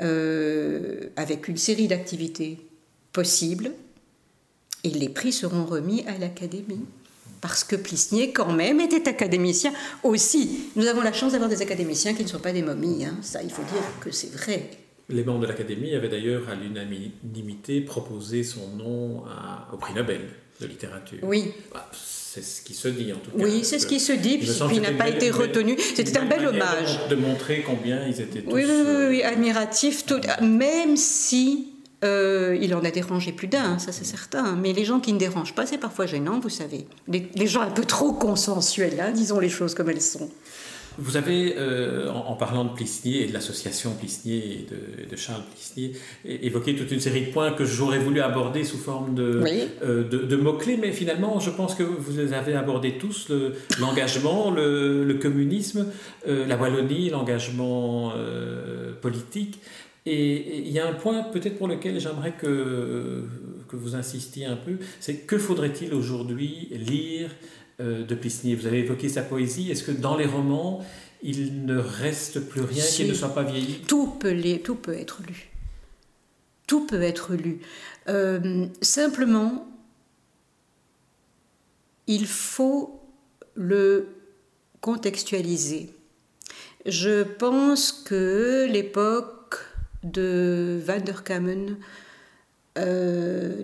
euh, 0.00 1.08
avec 1.16 1.48
une 1.48 1.56
série 1.56 1.88
d'activités 1.88 2.58
possibles 3.12 3.72
et 4.86 4.90
les 4.90 5.08
prix 5.08 5.32
seront 5.32 5.64
remis 5.64 6.04
à 6.06 6.16
l'Académie. 6.18 6.84
Parce 7.40 7.64
que 7.64 7.76
Plisnier, 7.76 8.32
quand 8.32 8.52
même, 8.52 8.80
était 8.80 9.08
académicien 9.08 9.72
aussi. 10.02 10.70
Nous 10.76 10.86
avons 10.86 11.02
la 11.02 11.12
chance 11.12 11.32
d'avoir 11.32 11.50
des 11.50 11.60
académiciens 11.60 12.14
qui 12.14 12.22
ne 12.22 12.28
sont 12.28 12.38
pas 12.38 12.52
des 12.52 12.62
momies. 12.62 13.04
Hein. 13.04 13.18
Ça, 13.20 13.42
il 13.42 13.50
faut 13.50 13.62
dire 13.62 13.82
que 14.00 14.10
c'est 14.10 14.32
vrai. 14.32 14.70
Les 15.08 15.22
membres 15.22 15.40
de 15.40 15.46
l'Académie 15.46 15.94
avaient 15.94 16.08
d'ailleurs 16.08 16.48
à 16.48 16.54
l'unanimité 16.54 17.80
proposé 17.80 18.42
son 18.42 18.68
nom 18.76 19.22
au 19.72 19.76
prix 19.76 19.94
Nobel 19.94 20.20
de 20.60 20.66
littérature. 20.66 21.18
Oui. 21.22 21.52
Bah, 21.72 21.88
c'est 21.92 22.42
ce 22.42 22.62
qui 22.62 22.74
se 22.74 22.88
dit 22.88 23.12
en 23.12 23.16
tout 23.16 23.30
cas. 23.30 23.44
Oui, 23.44 23.64
c'est 23.64 23.78
ce 23.78 23.86
qui 23.86 24.00
se 24.00 24.12
dit, 24.12 24.38
puis 24.38 24.48
il 24.72 24.80
n'a 24.80 24.92
pas 24.92 25.08
été 25.08 25.30
retenu. 25.30 25.76
C'était 25.78 26.18
un 26.18 26.26
bel 26.26 26.46
hommage. 26.46 27.08
De, 27.08 27.14
montrer 27.14 27.62
combien 27.66 28.06
ils 28.06 28.20
étaient 28.20 28.42
tous. 28.42 28.52
Oui, 28.52 28.64
oui, 28.66 28.82
oui, 28.86 29.06
oui 29.08 29.22
admiratifs, 29.22 30.04
tout, 30.04 30.20
même 30.42 30.96
si 30.96 31.75
euh, 32.04 32.58
il 32.60 32.74
en 32.74 32.84
a 32.84 32.90
dérangé 32.90 33.32
plus 33.32 33.48
d'un, 33.48 33.78
ça 33.78 33.92
c'est 33.92 34.04
certain. 34.04 34.54
Mais 34.56 34.72
les 34.72 34.84
gens 34.84 35.00
qui 35.00 35.12
ne 35.12 35.18
dérangent 35.18 35.54
pas, 35.54 35.66
c'est 35.66 35.78
parfois 35.78 36.06
gênant, 36.06 36.40
vous 36.40 36.50
savez. 36.50 36.86
Les, 37.08 37.46
gens 37.46 37.62
un 37.62 37.70
peu 37.70 37.84
trop 37.84 38.12
consensuels, 38.12 39.00
hein, 39.00 39.12
disons 39.12 39.38
les 39.38 39.48
choses 39.48 39.74
comme 39.74 39.88
elles 39.88 40.02
sont. 40.02 40.28
Vous 40.98 41.18
avez, 41.18 41.56
euh, 41.58 42.10
en, 42.10 42.34
parlant 42.36 42.64
de 42.64 42.70
Plisnier 42.70 43.22
et 43.22 43.26
de 43.26 43.34
l'association 43.34 43.92
Plisnier 43.92 44.66
et 45.06 45.06
de, 45.10 45.16
Charles 45.16 45.42
Plisnier, 45.54 45.92
évoqué 46.24 46.74
toute 46.74 46.90
une 46.90 47.00
série 47.00 47.26
de 47.26 47.32
points 47.32 47.52
que 47.52 47.66
j'aurais 47.66 47.98
voulu 47.98 48.22
aborder 48.22 48.64
sous 48.64 48.78
forme 48.78 49.14
de, 49.14 49.44
euh, 49.84 50.08
de, 50.08 50.36
mots-clés, 50.36 50.78
mais 50.78 50.92
finalement, 50.92 51.38
je 51.38 51.50
pense 51.50 51.74
que 51.74 51.82
vous 51.82 52.16
les 52.16 52.32
avez 52.32 52.54
abordés 52.54 52.96
tous 52.96 53.30
l'engagement, 53.78 54.50
le, 54.50 55.18
communisme, 55.20 55.86
la 56.26 56.56
Wallonie, 56.56 57.10
l'engagement 57.10 58.12
politique. 59.02 59.60
Et 60.06 60.58
il 60.58 60.70
y 60.70 60.78
a 60.78 60.86
un 60.88 60.92
point 60.92 61.24
peut-être 61.24 61.58
pour 61.58 61.66
lequel 61.66 61.98
j'aimerais 61.98 62.32
que, 62.32 63.24
que 63.68 63.76
vous 63.76 63.96
insistiez 63.96 64.46
un 64.46 64.56
peu, 64.56 64.78
c'est 65.00 65.26
que 65.26 65.36
faudrait-il 65.36 65.92
aujourd'hui 65.92 66.68
lire 66.70 67.30
euh, 67.80 68.04
de 68.04 68.14
Plisnier 68.14 68.54
Vous 68.54 68.66
avez 68.66 68.78
évoqué 68.78 69.08
sa 69.08 69.22
poésie, 69.22 69.70
est-ce 69.70 69.82
que 69.82 69.90
dans 69.90 70.16
les 70.16 70.26
romans, 70.26 70.84
il 71.22 71.66
ne 71.66 71.76
reste 71.76 72.48
plus 72.48 72.60
rien 72.60 72.84
qui 72.84 73.04
ne 73.04 73.14
soit 73.14 73.34
pas 73.34 73.42
vieilli? 73.42 73.80
Tout 73.88 74.06
peut, 74.06 74.34
tout 74.62 74.76
peut 74.76 74.94
être 74.94 75.22
lu. 75.26 75.50
Tout 76.68 76.86
peut 76.86 77.02
être 77.02 77.34
lu. 77.34 77.58
Euh, 78.08 78.66
simplement, 78.80 79.68
il 82.06 82.26
faut 82.26 83.02
le 83.54 84.06
contextualiser. 84.80 85.90
Je 86.84 87.24
pense 87.24 87.90
que 87.90 88.68
l'époque 88.70 89.35
de 90.10 90.80
Van 90.84 91.00
der 91.00 91.22
Kamen, 91.24 91.76
euh, 92.78 93.62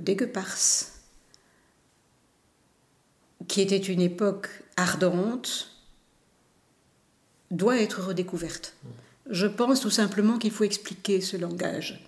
qui 3.48 3.60
était 3.60 3.76
une 3.76 4.00
époque 4.00 4.48
ardente, 4.76 5.70
doit 7.50 7.78
être 7.78 8.02
redécouverte. 8.02 8.74
Je 9.30 9.46
pense 9.46 9.80
tout 9.80 9.90
simplement 9.90 10.38
qu'il 10.38 10.50
faut 10.50 10.64
expliquer 10.64 11.20
ce 11.20 11.36
langage. 11.36 12.04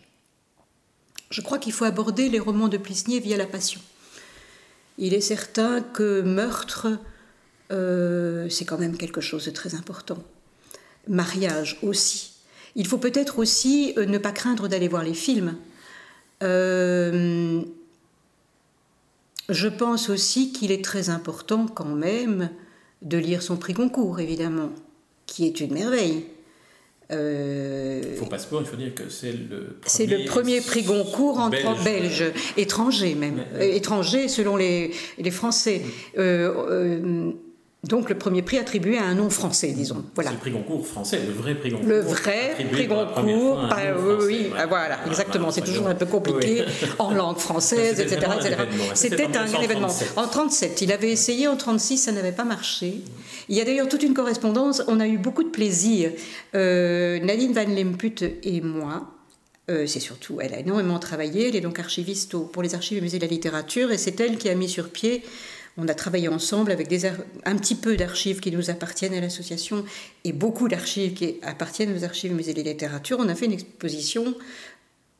Je 1.30 1.40
crois 1.40 1.58
qu'il 1.58 1.72
faut 1.72 1.84
aborder 1.84 2.28
les 2.28 2.38
romans 2.38 2.68
de 2.68 2.76
Plisnier 2.76 3.20
via 3.20 3.36
la 3.36 3.46
passion. 3.46 3.80
Il 4.98 5.14
est 5.14 5.20
certain 5.20 5.80
que 5.80 6.22
meurtre, 6.22 6.98
euh, 7.72 8.48
c'est 8.48 8.64
quand 8.64 8.78
même 8.78 8.96
quelque 8.96 9.20
chose 9.20 9.44
de 9.46 9.50
très 9.50 9.74
important. 9.74 10.22
Mariage 11.08 11.78
aussi. 11.82 12.33
Il 12.76 12.86
faut 12.86 12.98
peut-être 12.98 13.38
aussi 13.38 13.94
euh, 13.96 14.06
ne 14.06 14.18
pas 14.18 14.32
craindre 14.32 14.68
d'aller 14.68 14.88
voir 14.88 15.04
les 15.04 15.14
films. 15.14 15.56
Euh, 16.42 17.62
je 19.48 19.68
pense 19.68 20.10
aussi 20.10 20.52
qu'il 20.52 20.72
est 20.72 20.84
très 20.84 21.10
important 21.10 21.66
quand 21.66 21.84
même 21.84 22.50
de 23.02 23.18
lire 23.18 23.42
son 23.42 23.56
prix 23.56 23.74
Goncourt, 23.74 24.18
évidemment, 24.18 24.70
qui 25.26 25.46
est 25.46 25.60
une 25.60 25.74
merveille. 25.74 26.26
Euh, 27.12 28.00
il 28.02 28.16
faut 28.16 28.24
pas 28.24 28.38
se 28.38 28.46
il 28.50 28.64
faut 28.64 28.76
dire 28.76 28.94
que 28.94 29.10
c'est 29.10 29.32
le 29.32 29.76
premier, 29.76 29.76
c'est 29.84 30.06
le 30.06 30.24
premier 30.24 30.60
prix 30.62 30.82
Goncourt 30.82 31.38
en 31.38 31.50
belge, 31.50 31.84
belge 31.84 32.32
étranger 32.56 33.14
même, 33.14 33.44
étranger 33.60 34.26
selon 34.26 34.56
les, 34.56 34.90
les 35.18 35.30
Français. 35.30 35.82
Donc 37.84 38.08
le 38.08 38.16
premier 38.16 38.42
prix 38.42 38.58
attribué 38.58 38.98
à 38.98 39.04
un 39.04 39.14
nom 39.14 39.30
français, 39.30 39.72
disons. 39.72 40.04
Voilà. 40.14 40.30
C'est 40.30 40.36
le 40.36 40.40
prix 40.40 40.50
Goncourt 40.50 40.86
français, 40.86 41.20
le 41.26 41.32
vrai 41.32 41.54
prix 41.54 41.70
Goncourt. 41.70 41.88
Le 41.88 42.00
vrai 42.00 42.56
prix 42.70 42.86
Goncourt, 42.86 43.24
oui, 43.26 44.26
oui, 44.26 44.50
voilà, 44.68 44.98
exactement. 45.06 45.50
c'est 45.50 45.62
toujours 45.62 45.86
un 45.86 45.94
peu 45.94 46.06
compliqué 46.06 46.64
en 46.98 47.12
langue 47.12 47.38
française, 47.38 48.00
etc. 48.00 48.26
C'était 48.94 49.36
un, 49.36 49.46
événement. 49.60 49.88
En 50.16 50.26
37, 50.26 50.82
il 50.82 50.92
avait 50.92 51.10
essayé 51.10 51.46
en 51.46 51.56
36, 51.56 51.98
ça 51.98 52.12
n'avait 52.12 52.32
pas 52.32 52.44
marché. 52.44 53.02
Il 53.48 53.56
y 53.56 53.60
a 53.60 53.64
d'ailleurs 53.64 53.88
toute 53.88 54.02
une 54.02 54.14
correspondance. 54.14 54.82
On 54.88 55.00
a 55.00 55.06
eu 55.06 55.18
beaucoup 55.18 55.44
de 55.44 55.50
plaisir. 55.50 56.10
Euh, 56.54 57.20
Nadine 57.20 57.52
Van 57.52 57.66
Lemput 57.66 58.24
et 58.42 58.60
moi. 58.62 59.10
Euh, 59.70 59.86
c'est 59.86 60.00
surtout, 60.00 60.40
elle 60.42 60.52
a 60.52 60.58
énormément 60.58 60.98
travaillé. 60.98 61.48
Elle 61.48 61.56
est 61.56 61.62
donc 61.62 61.78
archiviste 61.78 62.36
pour 62.36 62.62
les 62.62 62.74
archives 62.74 62.98
et 62.98 63.00
musées 63.00 63.18
de 63.18 63.24
la 63.24 63.30
littérature, 63.30 63.92
et 63.92 63.98
c'est 63.98 64.20
elle 64.20 64.36
qui 64.36 64.50
a 64.50 64.54
mis 64.54 64.68
sur 64.68 64.90
pied 64.90 65.22
on 65.76 65.88
a 65.88 65.94
travaillé 65.94 66.28
ensemble 66.28 66.70
avec 66.70 66.92
un 67.44 67.56
petit 67.56 67.74
peu 67.74 67.96
d'archives 67.96 68.40
qui 68.40 68.52
nous 68.52 68.70
appartiennent 68.70 69.14
à 69.14 69.20
l'association 69.20 69.84
et 70.22 70.32
beaucoup 70.32 70.68
d'archives 70.68 71.14
qui 71.14 71.36
appartiennent 71.42 71.96
aux 71.96 72.04
archives 72.04 72.32
musées 72.32 72.54
de 72.54 72.62
littérature. 72.62 73.18
On 73.20 73.28
a 73.28 73.34
fait 73.34 73.46
une 73.46 73.52
exposition 73.52 74.34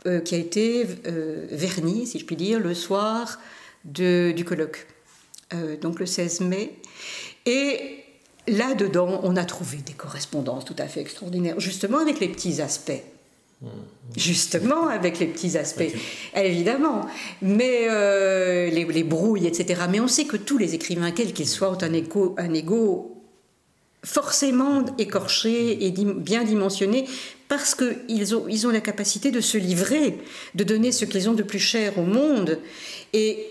euh, 0.07 0.21
qui 0.21 0.35
a 0.35 0.39
été 0.39 0.87
euh, 1.07 1.47
vernie, 1.51 2.07
si 2.07 2.19
je 2.19 2.25
puis 2.25 2.37
dire, 2.37 2.61
le 2.61 2.75
soir 2.75 3.41
du 3.85 4.45
colloque, 4.47 4.87
euh, 5.53 5.77
donc 5.77 5.99
le 5.99 6.07
16 6.07 6.41
mai. 6.41 6.79
Et 7.47 7.99
là-dedans, 8.47 9.21
on 9.25 9.37
a 9.37 9.45
trouvé 9.45 9.79
des 9.79 9.93
correspondances 9.93 10.65
tout 10.65 10.77
à 10.79 10.87
fait 10.87 11.01
extraordinaires, 11.01 11.59
justement 11.59 11.99
avec 11.99 12.21
les 12.21 12.29
petits 12.29 12.61
aspects 12.61 13.03
Justement, 14.17 14.89
avec 14.89 15.19
les 15.19 15.27
petits 15.27 15.57
aspects, 15.57 15.91
évidemment. 16.37 17.07
Mais 17.41 17.87
euh, 17.89 18.69
les, 18.71 19.05
brouilles, 19.05 19.47
etc. 19.47 19.83
Mais 19.91 20.01
on 20.01 20.09
sait 20.09 20.25
que 20.25 20.37
tous 20.37 20.59
les 20.59 20.75
écrivains, 20.75 21.11
quels 21.11 21.33
qu'ils 21.33 21.49
soient, 21.49 21.71
ont 21.71 21.83
un 21.83 21.93
ego, 21.93 22.35
un 22.37 22.53
forcément 24.05 24.85
écorché 24.99 25.87
et 25.87 25.91
bien 25.91 26.45
dimensionné 26.45 27.07
parce 27.49 27.75
qu'ils 27.75 28.35
ont, 28.37 28.47
ils 28.49 28.67
ont 28.67 28.71
la 28.71 28.81
capacité 28.81 29.31
de 29.31 29.41
se 29.41 29.57
livrer, 29.57 30.19
de 30.55 30.65
donner 30.65 30.93
ce 30.93 31.07
qu'ils 31.07 31.29
ont 31.29 31.35
de 31.35 31.43
plus 31.43 31.59
cher 31.59 31.99
au 31.99 32.03
monde. 32.03 32.59
Et 33.15 33.47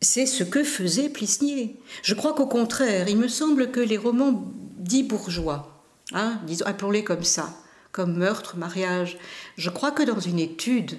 c'est 0.00 0.26
ce 0.26 0.42
que 0.42 0.64
faisait 0.64 1.08
Plisnier. 1.08 1.76
Je 2.02 2.14
crois 2.14 2.34
qu'au 2.34 2.46
contraire, 2.46 3.08
il 3.08 3.16
me 3.16 3.28
semble 3.28 3.70
que 3.70 3.80
les 3.80 3.96
romans 3.96 4.52
dits 4.78 5.04
bourgeois, 5.04 5.82
hein, 6.12 6.40
disons, 6.46 6.66
appelons-les 6.66 7.04
comme 7.04 7.22
ça, 7.22 7.54
comme 7.92 8.16
meurtre, 8.16 8.56
mariage. 8.56 9.18
Je 9.56 9.70
crois 9.70 9.92
que 9.92 10.02
dans 10.02 10.20
une 10.20 10.38
étude 10.38 10.98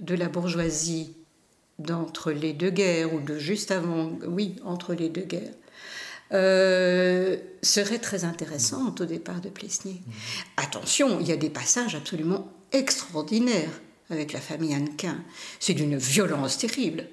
de 0.00 0.14
la 0.14 0.28
bourgeoisie 0.28 1.14
d'entre 1.78 2.32
les 2.32 2.52
deux 2.52 2.70
guerres, 2.70 3.14
ou 3.14 3.20
de 3.20 3.38
juste 3.38 3.70
avant, 3.70 4.10
oui, 4.26 4.56
entre 4.64 4.94
les 4.94 5.08
deux 5.08 5.22
guerres, 5.22 5.54
euh, 6.32 7.36
serait 7.62 7.98
très 7.98 8.24
intéressante 8.24 9.00
au 9.00 9.04
départ 9.04 9.40
de 9.40 9.48
Plesnier. 9.48 9.94
Mmh. 9.94 10.12
Attention, 10.56 11.20
il 11.20 11.28
y 11.28 11.32
a 11.32 11.36
des 11.36 11.50
passages 11.50 11.94
absolument 11.94 12.52
extraordinaires 12.72 13.80
avec 14.10 14.32
la 14.32 14.40
famille 14.40 14.74
Hannequin. 14.74 15.22
C'est 15.60 15.74
d'une 15.74 15.96
violence 15.96 16.58
terrible. 16.58 17.06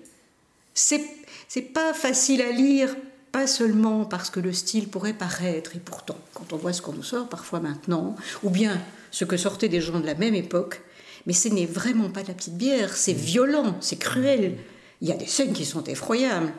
C'est, 0.74 1.04
c'est 1.48 1.62
pas 1.62 1.94
facile 1.94 2.42
à 2.42 2.52
lire 2.52 2.96
pas 3.36 3.48
seulement 3.48 4.06
parce 4.06 4.30
que 4.30 4.40
le 4.40 4.54
style 4.54 4.88
pourrait 4.88 5.12
paraître, 5.12 5.76
et 5.76 5.80
pourtant, 5.80 6.16
quand 6.34 6.54
on 6.54 6.56
voit 6.56 6.72
ce 6.72 6.82
qu'on 6.82 6.94
nous 6.94 7.04
sort 7.04 7.28
parfois 7.28 7.60
maintenant, 7.60 8.16
ou 8.44 8.50
bien 8.50 8.82
ce 9.12 9.26
que 9.26 9.36
sortaient 9.36 9.68
des 9.68 9.82
gens 9.82 10.00
de 10.00 10.06
la 10.06 10.16
même 10.16 10.36
époque, 10.36 10.82
mais 11.26 11.34
ce 11.34 11.50
n'est 11.50 11.66
vraiment 11.66 12.10
pas 12.10 12.24
de 12.24 12.30
la 12.30 12.34
petite 12.34 12.56
bière, 12.56 12.96
c'est 12.96 13.12
violent, 13.12 13.76
c'est 13.82 13.98
cruel. 13.98 14.56
Il 15.02 15.10
y 15.10 15.12
a 15.12 15.18
des 15.18 15.26
scènes 15.26 15.52
qui 15.52 15.66
sont 15.66 15.84
effroyables. 15.84 16.54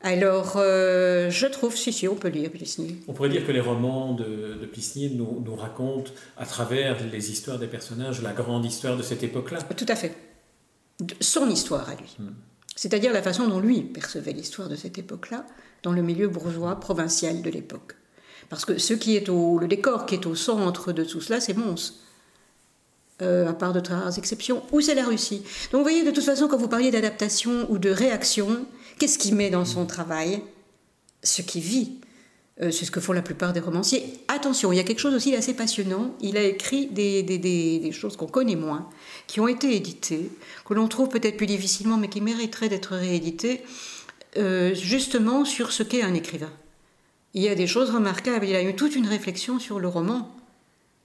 Alors, 0.00 0.54
euh, 0.56 1.30
je 1.30 1.46
trouve, 1.46 1.76
si, 1.76 1.92
si, 1.92 2.08
on 2.08 2.16
peut 2.16 2.30
lire 2.30 2.50
Plisny. 2.50 2.96
On 3.06 3.12
pourrait 3.12 3.28
dire 3.28 3.46
que 3.46 3.52
les 3.52 3.60
romans 3.60 4.14
de, 4.14 4.58
de 4.60 4.66
Plisny 4.66 5.14
nous, 5.14 5.40
nous, 5.46 5.54
racontent, 5.54 6.10
à 6.36 6.46
travers 6.46 6.96
les 7.12 7.30
histoires 7.30 7.60
des 7.60 7.68
personnages, 7.68 8.22
la 8.22 8.32
grande 8.32 8.64
histoire 8.64 8.96
de 8.96 9.04
cette 9.04 9.22
époque-là. 9.22 9.62
Tout 9.62 9.86
à 9.86 9.94
fait. 9.94 10.16
Son 11.20 11.48
histoire 11.48 11.88
à 11.88 11.94
lui. 11.94 12.16
Hmm. 12.18 12.32
C'est-à-dire 12.78 13.12
la 13.12 13.22
façon 13.22 13.48
dont 13.48 13.58
lui 13.58 13.80
percevait 13.82 14.32
l'histoire 14.32 14.68
de 14.68 14.76
cette 14.76 14.98
époque-là, 14.98 15.44
dans 15.82 15.90
le 15.90 16.00
milieu 16.00 16.28
bourgeois 16.28 16.78
provincial 16.78 17.42
de 17.42 17.50
l'époque. 17.50 17.96
Parce 18.50 18.64
que 18.64 18.78
ce 18.78 18.94
qui 18.94 19.16
est 19.16 19.28
au, 19.28 19.58
le 19.58 19.66
décor 19.66 20.06
qui 20.06 20.14
est 20.14 20.26
au 20.26 20.36
centre 20.36 20.92
de 20.92 21.02
tout 21.02 21.20
cela, 21.20 21.40
c'est 21.40 21.54
Mons. 21.54 21.94
Euh, 23.20 23.48
à 23.48 23.52
part 23.52 23.72
de 23.72 23.80
très 23.80 23.94
rares 23.94 24.16
exceptions, 24.16 24.62
ou 24.70 24.80
c'est 24.80 24.94
la 24.94 25.04
Russie. 25.04 25.42
Donc 25.72 25.80
vous 25.80 25.82
voyez, 25.82 26.04
de 26.04 26.12
toute 26.12 26.22
façon, 26.22 26.46
quand 26.46 26.56
vous 26.56 26.68
parliez 26.68 26.92
d'adaptation 26.92 27.66
ou 27.68 27.78
de 27.78 27.90
réaction, 27.90 28.64
qu'est-ce 29.00 29.18
qu'il 29.18 29.34
met 29.34 29.50
dans 29.50 29.64
son 29.64 29.84
travail? 29.84 30.44
Ce 31.24 31.42
qui 31.42 31.60
vit. 31.60 31.97
Euh, 32.60 32.70
c'est 32.70 32.84
ce 32.84 32.90
que 32.90 33.00
font 33.00 33.12
la 33.12 33.22
plupart 33.22 33.52
des 33.52 33.60
romanciers. 33.60 34.04
Attention, 34.28 34.72
il 34.72 34.76
y 34.76 34.80
a 34.80 34.84
quelque 34.84 34.98
chose 34.98 35.14
aussi 35.14 35.30
d'assez 35.30 35.54
passionnant. 35.54 36.14
Il 36.20 36.36
a 36.36 36.42
écrit 36.42 36.86
des, 36.86 37.22
des, 37.22 37.38
des, 37.38 37.92
choses 37.92 38.16
qu'on 38.16 38.26
connaît 38.26 38.56
moins, 38.56 38.88
qui 39.26 39.40
ont 39.40 39.48
été 39.48 39.76
éditées, 39.76 40.30
que 40.64 40.74
l'on 40.74 40.88
trouve 40.88 41.08
peut-être 41.08 41.36
plus 41.36 41.46
difficilement, 41.46 41.96
mais 41.96 42.08
qui 42.08 42.20
mériteraient 42.20 42.68
d'être 42.68 42.96
rééditées. 42.96 43.62
Euh, 44.36 44.74
justement 44.74 45.44
sur 45.44 45.72
ce 45.72 45.82
qu'est 45.82 46.02
un 46.02 46.14
écrivain. 46.14 46.52
Il 47.32 47.42
y 47.42 47.48
a 47.48 47.54
des 47.54 47.66
choses 47.66 47.90
remarquables. 47.90 48.46
Il 48.46 48.54
a 48.54 48.62
eu 48.62 48.74
toute 48.74 48.94
une 48.94 49.06
réflexion 49.06 49.58
sur 49.58 49.80
le 49.80 49.88
roman, 49.88 50.30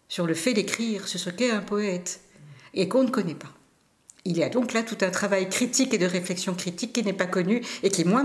sur 0.10 0.28
le 0.28 0.34
fait 0.34 0.54
d'écrire, 0.54 1.08
sur 1.08 1.20
ce 1.20 1.30
qu'est 1.30 1.52
un 1.52 1.62
poète, 1.62 2.20
et 2.74 2.90
qu'on 2.90 3.04
ne 3.04 3.10
connaît 3.10 3.34
pas. 3.34 3.52
Il 4.26 4.38
y 4.38 4.44
a 4.44 4.50
donc 4.50 4.74
là 4.74 4.84
tout 4.84 4.98
un 5.02 5.10
travail 5.10 5.50
critique 5.50 5.94
et 5.94 5.98
de 5.98 6.06
réflexion 6.06 6.54
critique 6.54 6.94
qui 6.94 7.04
n'est 7.04 7.14
pas 7.14 7.26
connu 7.26 7.62
et 7.82 7.90
qui, 7.90 8.06
moi, 8.06 8.24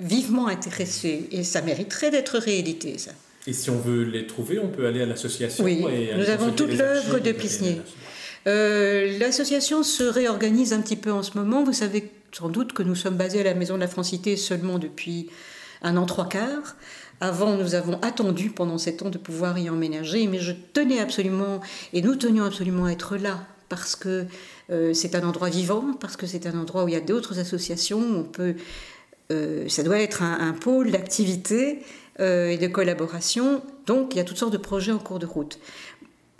vivement 0.00 0.48
intéressé. 0.48 1.28
Et 1.30 1.44
ça 1.44 1.62
mériterait 1.62 2.10
d'être 2.10 2.38
réédité, 2.38 2.98
ça. 2.98 3.12
Et 3.46 3.52
si 3.52 3.70
on 3.70 3.78
veut 3.78 4.04
les 4.04 4.26
trouver, 4.26 4.58
on 4.58 4.68
peut 4.68 4.86
aller 4.86 5.00
à 5.00 5.06
l'association 5.06 5.64
Oui, 5.64 5.82
nous 6.16 6.28
avons 6.28 6.50
toute 6.52 6.76
l'œuvre 6.76 7.18
de 7.18 7.32
Plisnier. 7.32 7.80
Euh, 8.46 9.18
l'association 9.18 9.82
se 9.82 10.04
réorganise 10.04 10.72
un 10.72 10.80
petit 10.80 10.96
peu 10.96 11.12
en 11.12 11.22
ce 11.22 11.36
moment. 11.36 11.62
Vous 11.62 11.72
savez 11.72 12.10
sans 12.32 12.48
doute 12.48 12.72
que 12.72 12.82
nous 12.82 12.94
sommes 12.94 13.16
basés 13.16 13.40
à 13.40 13.44
la 13.44 13.54
Maison 13.54 13.74
de 13.74 13.80
la 13.80 13.88
Francité 13.88 14.36
seulement 14.36 14.78
depuis 14.78 15.28
un 15.82 15.96
an, 15.96 16.06
trois 16.06 16.28
quarts. 16.28 16.76
Avant, 17.20 17.56
nous 17.56 17.74
avons 17.74 17.98
attendu 18.00 18.50
pendant 18.50 18.78
sept 18.78 19.02
ans 19.02 19.10
de 19.10 19.18
pouvoir 19.18 19.58
y 19.58 19.68
emménager, 19.68 20.26
mais 20.26 20.38
je 20.38 20.52
tenais 20.72 21.00
absolument, 21.00 21.60
et 21.92 22.00
nous 22.00 22.16
tenions 22.16 22.44
absolument 22.44 22.86
à 22.86 22.92
être 22.92 23.16
là, 23.16 23.46
parce 23.68 23.94
que 23.94 24.24
euh, 24.70 24.94
c'est 24.94 25.14
un 25.14 25.26
endroit 25.26 25.50
vivant, 25.50 25.92
parce 26.00 26.16
que 26.16 26.26
c'est 26.26 26.46
un 26.46 26.58
endroit 26.58 26.84
où 26.84 26.88
il 26.88 26.94
y 26.94 26.96
a 26.96 27.00
d'autres 27.00 27.38
associations, 27.38 28.00
on 28.00 28.22
peut, 28.22 28.54
ça 29.68 29.82
doit 29.82 29.98
être 29.98 30.22
un, 30.22 30.52
pôle 30.52 30.90
d'activité 30.90 31.80
euh, 32.20 32.48
et 32.48 32.58
de 32.58 32.66
collaboration, 32.66 33.62
donc 33.86 34.14
il 34.14 34.18
y 34.18 34.20
a 34.20 34.24
toutes 34.24 34.36
sortes 34.36 34.52
de 34.52 34.58
projets 34.58 34.92
en 34.92 34.98
cours 34.98 35.18
de 35.18 35.26
route. 35.26 35.58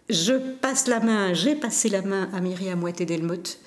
Je 0.09 0.35
passe 0.61 0.89
la 0.89 1.01
main, 1.01 1.35
j'ai 1.35 1.55
passé 1.55 1.89
la 1.89 2.03
main 2.03 2.29
à 2.33 2.41
Myriam 2.41 2.83
Ouetté-Delmotte, 2.83 3.61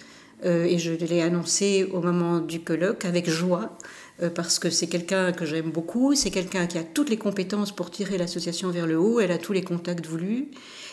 euh, 0.46 0.66
et 0.66 0.78
je 0.78 0.92
l'ai 0.92 1.22
annoncé 1.22 1.90
au 1.94 2.02
moment 2.02 2.40
du 2.40 2.60
colloque 2.60 3.06
avec 3.06 3.30
joie 3.30 3.78
euh, 4.22 4.30
parce 4.30 4.60
que 4.60 4.70
c'est 4.70 4.88
quelqu'un 4.88 5.32
que 5.32 5.46
j'aime 5.46 5.72
beaucoup, 5.72 6.16
c'est 6.16 6.32
quelqu'un 6.32 6.68
qui 6.68 6.78
a 6.78 6.84
toutes 6.84 7.10
les 7.10 7.18
compétences 7.18 7.74
pour 7.74 7.90
tirer 7.90 8.18
l'association 8.18 8.70
vers 8.70 8.86
le 8.86 9.00
haut, 9.00 9.22
elle 9.22 9.32
a 9.32 9.38
tous 9.38 9.54
les 9.54 9.64
contacts 9.64 10.06
voulus. 10.06 10.50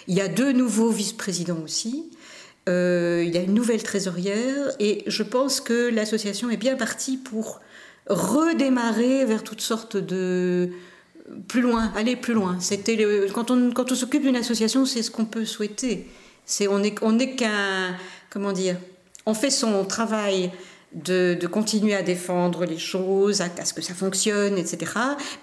Il 0.06 0.14
y 0.14 0.20
a 0.20 0.28
deux 0.28 0.52
nouveaux 0.52 0.90
vice-présidents 0.90 1.60
aussi, 1.64 2.10
euh, 2.68 3.24
il 3.26 3.34
y 3.34 3.38
a 3.38 3.42
une 3.42 3.54
nouvelle 3.54 3.82
trésorière 3.82 4.70
et 4.78 5.02
je 5.06 5.22
pense 5.22 5.60
que 5.60 5.90
l'association 5.90 6.48
est 6.50 6.56
bien 6.56 6.76
partie 6.76 7.16
pour 7.16 7.60
redémarrer 8.10 9.24
vers 9.24 9.42
toutes 9.42 9.60
sortes 9.60 9.96
de 9.96 10.70
plus 11.48 11.60
loin, 11.60 11.92
aller 11.96 12.16
plus 12.16 12.34
loin. 12.34 12.58
C'était 12.60 13.28
quand 13.32 13.50
on 13.50 13.70
quand 13.70 13.92
on 13.92 13.94
s'occupe 13.94 14.22
d'une 14.22 14.36
association, 14.36 14.84
c'est 14.84 15.02
ce 15.02 15.10
qu'on 15.10 15.24
peut 15.24 15.44
souhaiter. 15.44 16.08
C'est 16.44 16.68
on 16.68 16.82
est 16.82 16.96
on 17.02 17.16
qu'un 17.16 17.96
comment 18.28 18.52
dire 18.52 18.76
on 19.26 19.34
fait 19.34 19.50
son 19.50 19.84
travail 19.84 20.50
de, 20.92 21.46
continuer 21.46 21.94
à 21.94 22.02
défendre 22.02 22.64
les 22.64 22.78
choses, 22.78 23.40
à, 23.40 23.64
ce 23.64 23.72
que 23.72 23.82
ça 23.82 23.94
fonctionne, 23.94 24.58
etc. 24.58 24.92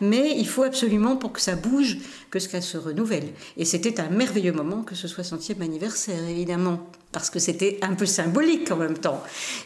Mais 0.01 0.35
il 0.37 0.47
faut 0.47 0.63
absolument, 0.63 1.15
pour 1.15 1.31
que 1.31 1.39
ça 1.39 1.55
bouge, 1.55 1.99
que 2.29 2.37
qu'elle 2.37 2.63
se 2.63 2.77
renouvelle. 2.77 3.29
Et 3.55 3.65
c'était 3.65 3.99
un 3.99 4.09
merveilleux 4.09 4.51
moment 4.51 4.83
que 4.83 4.95
ce 4.95 5.07
soit 5.07 5.23
centième 5.23 5.61
anniversaire, 5.61 6.21
évidemment 6.27 6.89
parce 7.11 7.29
que 7.29 7.39
c'était 7.39 7.79
un 7.81 7.95
peu 7.95 8.05
symbolique 8.05 8.69
en 8.69 8.75
même 8.75 8.97
temps. 8.97 9.23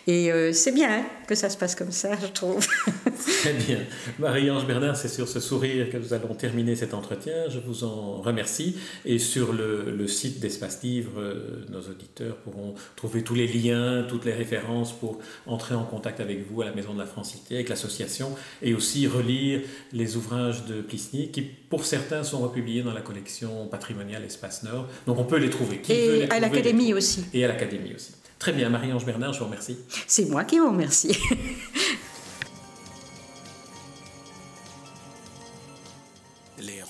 Et 0.08 0.32
euh, 0.32 0.54
c'est 0.54 0.72
bien 0.72 1.00
hein, 1.00 1.04
que 1.28 1.36
ça 1.36 1.50
se 1.50 1.58
passe 1.58 1.76
comme 1.76 1.92
ça, 1.92 2.12
je 2.22 2.28
trouve. 2.28 2.66
Très 3.42 3.54
bien. 3.54 3.80
Marie-Ange 4.20 4.68
Bernard, 4.68 4.96
c'est 4.96 5.08
sur 5.08 5.28
ce 5.28 5.40
sourire 5.40 5.90
que 5.90 5.98
nous 5.98 6.14
allons 6.14 6.36
terminer 6.36 6.76
cet 6.76 6.94
entretien. 6.94 7.50
Je 7.50 7.60
vous 7.60 7.84
en 7.84 8.22
remercie. 8.22 8.78
Et 9.06 9.18
sur 9.18 9.54
le, 9.54 10.08
site 10.08 10.40
d'Espace 10.40 10.84
Livre, 10.84 11.20
euh, 11.20 11.66
nos 11.70 11.80
auditeurs 11.82 12.36
pourront 12.38 12.76
trouver 12.96 13.24
tous 13.24 13.36
les 13.36 13.48
liens, 13.48 14.06
toutes 14.08 14.26
les 14.26 14.34
références 14.34 14.92
pour 14.92 15.20
entrer 15.46 15.74
en 15.74 15.84
contact 15.84 16.20
avec 16.20 16.46
vous 16.50 16.62
à 16.62 16.66
la 16.66 16.74
Maison 16.74 16.94
de 16.94 17.00
la 17.00 17.06
Francité, 17.06 17.56
avec 17.56 17.70
l'association, 17.70 18.36
et 18.62 18.74
aussi 18.74 19.08
relire 19.08 19.62
les 19.94 20.16
ouvrages 20.16 20.66
de 20.66 20.82
Plisny, 20.82 21.32
qui 21.32 21.42
pour 21.42 21.86
certains 21.86 22.24
sont 22.24 22.40
republiés 22.40 22.84
dans 22.84 22.94
la 22.94 23.02
collection 23.02 23.68
patrimoniale 23.68 24.24
Espace 24.26 24.64
Nord. 24.64 24.88
Donc 25.08 25.18
on 25.18 25.24
peut 25.24 25.38
les 25.38 25.50
trouver. 25.50 25.78
Qui 25.78 25.94
et 25.94 26.30
à 26.30 26.40
l'Académie 26.40 26.94
aussi 26.94 27.26
et 27.34 27.46
à 27.46 27.48
l'Académie 27.48 27.94
aussi. 27.96 28.14
Très 28.40 28.54
bien, 28.54 28.70
Marie-Ange 28.70 29.06
Bernard, 29.06 29.34
je 29.34 29.40
vous 29.40 29.46
remercie. 29.46 29.78
C'est 30.08 30.26
moi 30.26 30.44
qui 30.44 30.60
vous 30.60 30.70
remercie. 30.70 31.18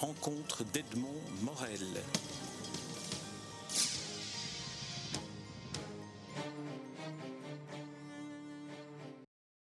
rencontre 0.01 0.63
d'Edmond 0.73 1.21
Morel. 1.43 2.01